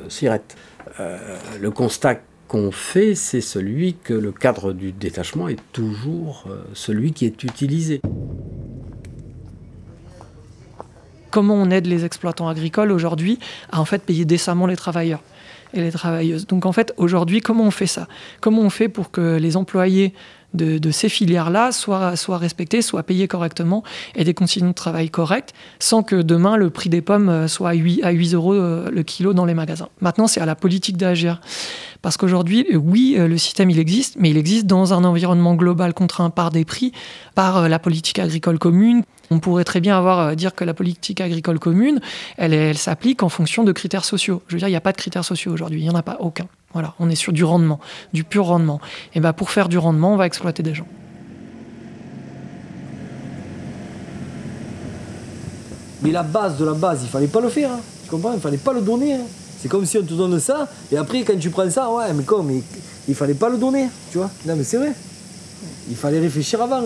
euh 1.00 1.18
le 1.60 1.72
constat 1.72 2.20
qu'on 2.48 2.72
fait, 2.72 3.16
c'est 3.16 3.42
celui 3.42 3.96
que 3.96 4.14
le 4.14 4.32
cadre 4.32 4.72
du 4.72 4.92
détachement 4.92 5.48
est 5.48 5.60
toujours 5.72 6.46
celui 6.74 7.12
qui 7.12 7.26
est 7.26 7.44
utilisé. 7.44 8.02
Comment 11.36 11.56
on 11.56 11.70
aide 11.70 11.88
les 11.88 12.06
exploitants 12.06 12.48
agricoles 12.48 12.94
aujourd'hui 12.94 13.40
à 13.70 13.82
en 13.82 13.86
fait 13.86 14.02
payer 14.04 14.24
décemment 14.24 14.68
les 14.68 14.78
travailleurs 14.78 15.22
et 15.74 15.82
les 15.82 15.92
travailleuses? 15.92 16.48
Donc 16.48 16.66
en 16.66 16.72
fait, 16.72 16.94
aujourd'hui, 16.96 17.42
comment 17.42 17.66
on 17.66 17.72
fait 17.72 17.88
ça? 17.88 18.08
Comment 18.40 18.62
on 18.62 18.70
fait 18.70 18.88
pour 18.88 19.12
que 19.12 19.38
les 19.38 19.58
employés 19.58 20.14
de, 20.56 20.92
ces 20.92 21.10
filières-là 21.10 21.72
soient, 21.72 22.16
soient 22.16 22.38
respectés, 22.38 22.82
soient 22.82 23.04
payés 23.04 23.28
correctement 23.28 23.84
et 24.16 24.24
des 24.24 24.34
conditions 24.34 24.68
de 24.68 24.74
travail 24.74 25.10
correctes, 25.10 25.54
sans 25.80 26.04
que 26.04 26.16
demain 26.16 26.58
le 26.58 26.70
prix 26.70 26.90
des 26.90 27.02
pommes 27.02 27.30
euh, 27.30 27.48
soit 27.48 27.70
à 27.70 27.74
8, 27.74 28.04
à 28.04 28.12
8 28.12 28.34
euros 28.34 28.54
euh, 28.54 28.90
le 28.92 29.04
kilo 29.04 29.34
dans 29.34 29.46
les 29.46 29.54
magasins. 29.54 29.90
Maintenant, 30.02 30.28
c'est 30.28 30.42
à 30.42 30.46
la 30.46 30.56
politique 30.56 30.98
d'agir. 30.98 31.42
Parce 32.02 32.18
qu'aujourd'hui, 32.18 32.66
euh, 32.74 32.78
oui, 32.78 33.16
le 33.18 33.38
système, 33.38 33.70
il 33.70 33.80
existe, 33.80 34.16
mais 34.20 34.30
il 34.30 34.38
existe 34.38 34.66
dans 34.66 34.94
un 34.94 35.04
environnement 35.04 35.56
global 35.56 35.94
contraint 35.94 36.30
par 36.30 36.50
des 36.52 36.66
prix, 36.66 36.92
par 37.34 37.68
la 37.68 37.80
politique 37.80 38.20
agricole 38.20 38.60
commune. 38.60 39.04
On 39.32 39.40
pourrait 39.40 39.64
très 39.64 39.82
bien 39.82 39.98
avoir 39.98 40.36
dire 40.36 40.54
que 40.54 40.64
la 40.64 40.76
politique 40.76 41.20
agricole 41.20 41.58
commune, 41.60 42.00
elle, 42.38 42.54
elle 42.54 42.78
s'applique 42.78 43.24
en 43.24 43.30
fonction 43.30 43.64
de 43.64 43.72
critères 43.72 44.06
sociaux. 44.06 44.44
Je 44.48 44.54
veux 44.54 44.60
dire, 44.60 44.68
il 44.68 44.72
n'y 44.72 44.78
a 44.78 44.82
pas 44.82 44.92
de 44.92 44.98
critères 44.98 45.26
sociaux 45.26 45.52
aujourd'hui, 45.52 45.80
il 45.80 45.84
n'y 45.84 45.90
en 45.90 45.96
a 45.96 46.04
pas 46.04 46.18
aucun. 46.20 46.48
Voilà, 46.76 46.94
on 47.00 47.10
est 47.10 47.16
sur 47.16 47.32
du 47.32 47.46
rendement, 47.46 47.80
du 48.12 48.26
pur 48.26 48.48
rendement. 48.48 48.82
Et 49.14 49.22
bien 49.22 49.32
pour 49.32 49.50
faire 49.50 49.70
du 49.70 49.78
rendement, 49.78 50.12
on 50.12 50.18
va 50.18 50.26
exploiter 50.26 50.62
des 50.62 50.74
gens. 50.74 50.86
Mais 56.02 56.12
la 56.12 56.24
base 56.24 56.58
de 56.58 56.66
la 56.66 56.74
base, 56.74 57.00
il 57.04 57.08
fallait 57.08 57.28
pas 57.28 57.40
le 57.40 57.48
faire. 57.48 57.72
Hein. 57.72 57.80
Tu 58.04 58.10
comprends? 58.10 58.34
Il 58.34 58.42
fallait 58.42 58.58
pas 58.58 58.74
le 58.74 58.82
donner. 58.82 59.14
Hein. 59.14 59.22
C'est 59.58 59.70
comme 59.70 59.86
si 59.86 59.98
on 59.98 60.04
te 60.04 60.14
donne 60.14 60.38
ça, 60.38 60.68
et 60.92 60.98
après, 60.98 61.22
quand 61.24 61.40
tu 61.40 61.50
prends 61.50 61.70
ça, 61.70 61.90
ouais, 61.90 62.12
mais 62.14 62.24
comme 62.24 62.52
il, 62.52 62.62
il 63.08 63.16
fallait 63.16 63.36
pas 63.36 63.48
le 63.48 63.58
donner, 63.58 63.88
tu 64.12 64.18
vois 64.18 64.30
Non, 64.46 64.58
mais 64.58 64.66
c'est 64.66 64.78
vrai. 64.78 64.92
Il 65.90 65.96
fallait 65.96 66.20
réfléchir 66.20 66.62
avant. 66.62 66.84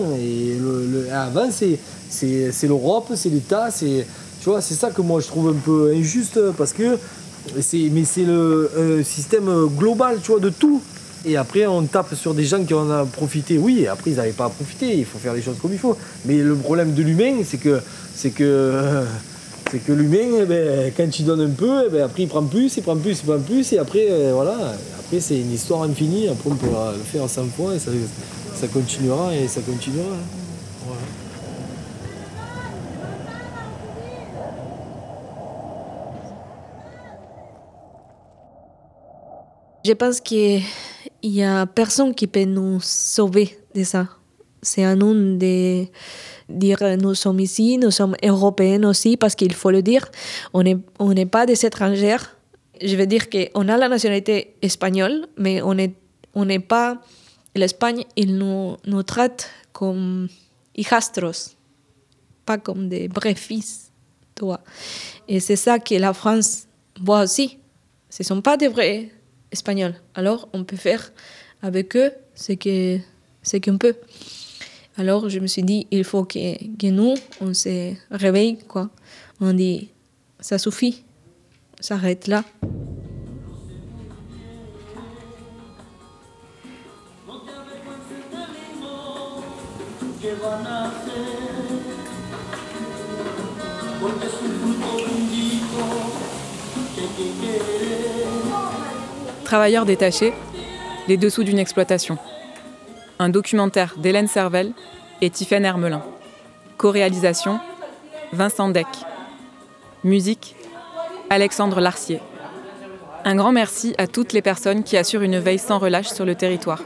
Avant, 1.12 1.50
c'est 1.50 2.68
l'Europe, 2.68 3.10
c'est 3.16 3.28
l'État, 3.28 3.72
c'est. 3.72 4.06
Tu 4.40 4.48
vois, 4.48 4.62
c'est 4.62 4.74
ça 4.74 4.90
que 4.90 5.02
moi 5.02 5.20
je 5.20 5.26
trouve 5.26 5.48
un 5.48 5.58
peu 5.58 5.92
injuste 5.94 6.40
parce 6.56 6.72
que 6.72 6.96
mais 7.54 8.04
c'est 8.04 8.24
le 8.24 9.02
système 9.04 9.66
global, 9.76 10.18
tu 10.22 10.32
vois, 10.32 10.40
de 10.40 10.50
tout. 10.50 10.82
Et 11.24 11.36
après, 11.36 11.66
on 11.66 11.82
tape 11.82 12.14
sur 12.14 12.32
des 12.32 12.44
gens 12.44 12.64
qui 12.64 12.72
en 12.72 12.90
ont 12.90 13.06
profité. 13.06 13.58
Oui, 13.58 13.86
après, 13.86 14.12
ils 14.12 14.16
n'avaient 14.16 14.30
pas 14.30 14.46
à 14.46 14.48
profiter. 14.48 14.96
Il 14.96 15.04
faut 15.04 15.18
faire 15.18 15.34
les 15.34 15.42
choses 15.42 15.58
comme 15.60 15.72
il 15.72 15.78
faut. 15.78 15.96
Mais 16.24 16.38
le 16.38 16.54
problème 16.54 16.94
de 16.94 17.02
l'humain, 17.02 17.42
c'est 17.44 17.58
que, 17.58 17.80
c'est 18.14 18.30
que, 18.30 19.04
c'est 19.70 19.84
que 19.84 19.92
l'humain, 19.92 20.38
eh 20.40 20.46
ben, 20.46 20.92
quand 20.96 21.08
tu 21.10 21.22
donnes 21.22 21.42
un 21.42 21.50
peu, 21.50 21.84
eh 21.86 21.90
ben, 21.90 22.04
après, 22.04 22.22
il 22.22 22.28
prend 22.28 22.42
plus, 22.42 22.74
il 22.76 22.82
prend 22.82 22.96
plus, 22.96 23.20
il 23.20 23.26
prend 23.26 23.38
plus. 23.38 23.72
Et 23.72 23.78
après, 23.78 24.06
euh, 24.10 24.32
voilà. 24.34 24.74
Après, 24.98 25.20
c'est 25.20 25.38
une 25.38 25.52
histoire 25.52 25.82
infinie. 25.82 26.28
Après, 26.28 26.50
on 26.50 26.54
pourra 26.54 26.92
le 26.92 27.02
faire 27.04 27.24
à 27.24 27.28
100 27.28 27.44
fois 27.56 27.74
et 27.74 27.78
ça, 27.78 27.90
ça 28.54 28.66
continuera 28.68 29.34
et 29.34 29.46
ça 29.46 29.60
continuera. 29.60 30.16
Je 39.84 39.92
pense 39.92 40.20
qu'il 40.20 40.62
n'y 41.22 41.42
a 41.42 41.66
personne 41.66 42.14
qui 42.14 42.26
peut 42.26 42.44
nous 42.44 42.80
sauver 42.80 43.58
de 43.74 43.82
ça. 43.82 44.08
C'est 44.62 44.84
à 44.84 44.94
nous 44.94 45.38
de 45.38 45.86
dire 46.48 46.78
nous 46.98 47.14
sommes 47.14 47.40
ici, 47.40 47.78
nous 47.78 47.90
sommes 47.90 48.14
européens 48.22 48.84
aussi, 48.84 49.16
parce 49.16 49.34
qu'il 49.34 49.54
faut 49.54 49.70
le 49.70 49.80
dire, 49.82 50.06
on 50.52 50.62
n'est 50.62 51.26
pas 51.26 51.46
des 51.46 51.64
étrangers. 51.64 52.18
Je 52.82 52.94
veux 52.96 53.06
dire 53.06 53.30
qu'on 53.30 53.68
a 53.68 53.76
la 53.76 53.88
nationalité 53.88 54.54
espagnole, 54.60 55.26
mais 55.38 55.62
on 55.62 55.74
n'est 56.44 56.58
pas. 56.58 57.00
L'Espagne, 57.56 58.04
il 58.16 58.36
nous, 58.36 58.76
nous 58.86 59.02
traite 59.02 59.50
comme 59.72 60.28
hijastros, 60.76 61.56
pas 62.46 62.58
comme 62.58 62.88
des 62.88 63.08
vrais 63.08 63.34
fils. 63.34 63.90
Toi. 64.34 64.60
Et 65.26 65.40
c'est 65.40 65.56
ça 65.56 65.78
que 65.78 65.94
la 65.96 66.14
France 66.14 66.66
moi 67.00 67.22
aussi, 67.22 67.58
ce 68.08 68.22
ne 68.22 68.26
sont 68.26 68.42
pas 68.42 68.56
des 68.56 68.68
vrais 68.68 69.10
Espagnols. 69.52 69.94
Alors, 70.14 70.48
on 70.52 70.64
peut 70.64 70.76
faire 70.76 71.12
avec 71.62 71.96
eux 71.96 72.12
ce 72.34 72.52
qu'on 72.52 73.02
ce 73.42 73.56
qu'on 73.56 73.78
peut. 73.78 73.94
Alors, 74.96 75.28
je 75.28 75.38
me 75.38 75.46
suis 75.46 75.62
dit, 75.62 75.86
il 75.90 76.04
faut 76.04 76.24
que, 76.24 76.56
que 76.76 76.88
nous, 76.88 77.14
on 77.40 77.54
se 77.54 77.94
réveille, 78.10 78.58
quoi. 78.68 78.90
On 79.40 79.52
dit, 79.52 79.88
ça 80.40 80.58
suffit, 80.58 81.04
s'arrête 81.80 82.26
là. 82.26 82.44
Travailleurs 99.50 99.84
détachés, 99.84 100.32
les 101.08 101.16
dessous 101.16 101.42
d'une 101.42 101.58
exploitation. 101.58 102.18
Un 103.18 103.30
documentaire 103.30 103.96
d'Hélène 103.98 104.28
Servel 104.28 104.70
et 105.22 105.28
Tiffaine 105.28 105.64
Hermelin. 105.64 106.04
Co-réalisation, 106.76 107.58
Vincent 108.32 108.68
Deck. 108.68 108.86
Musique, 110.04 110.54
Alexandre 111.30 111.80
Larcier. 111.80 112.20
Un 113.24 113.34
grand 113.34 113.50
merci 113.50 113.92
à 113.98 114.06
toutes 114.06 114.34
les 114.34 114.40
personnes 114.40 114.84
qui 114.84 114.96
assurent 114.96 115.22
une 115.22 115.40
veille 115.40 115.58
sans 115.58 115.80
relâche 115.80 116.10
sur 116.10 116.24
le 116.24 116.36
territoire. 116.36 116.84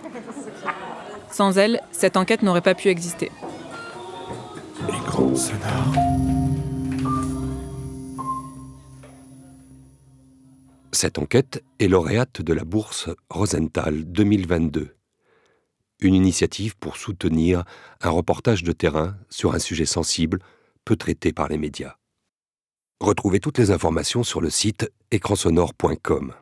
Sans 1.30 1.58
elles, 1.58 1.82
cette 1.92 2.16
enquête 2.16 2.42
n'aurait 2.42 2.62
pas 2.62 2.74
pu 2.74 2.88
exister. 2.88 3.30
Cette 10.94 11.18
enquête 11.18 11.64
est 11.80 11.88
lauréate 11.88 12.40
de 12.40 12.52
la 12.52 12.62
bourse 12.62 13.10
Rosenthal 13.28 14.04
2022, 14.04 14.94
une 15.98 16.14
initiative 16.14 16.76
pour 16.76 16.96
soutenir 16.96 17.64
un 18.00 18.10
reportage 18.10 18.62
de 18.62 18.70
terrain 18.70 19.16
sur 19.28 19.54
un 19.54 19.58
sujet 19.58 19.86
sensible, 19.86 20.38
peu 20.84 20.94
traité 20.94 21.32
par 21.32 21.48
les 21.48 21.58
médias. 21.58 21.96
Retrouvez 23.00 23.40
toutes 23.40 23.58
les 23.58 23.72
informations 23.72 24.22
sur 24.22 24.40
le 24.40 24.50
site 24.50 24.88
écransonore.com. 25.10 26.32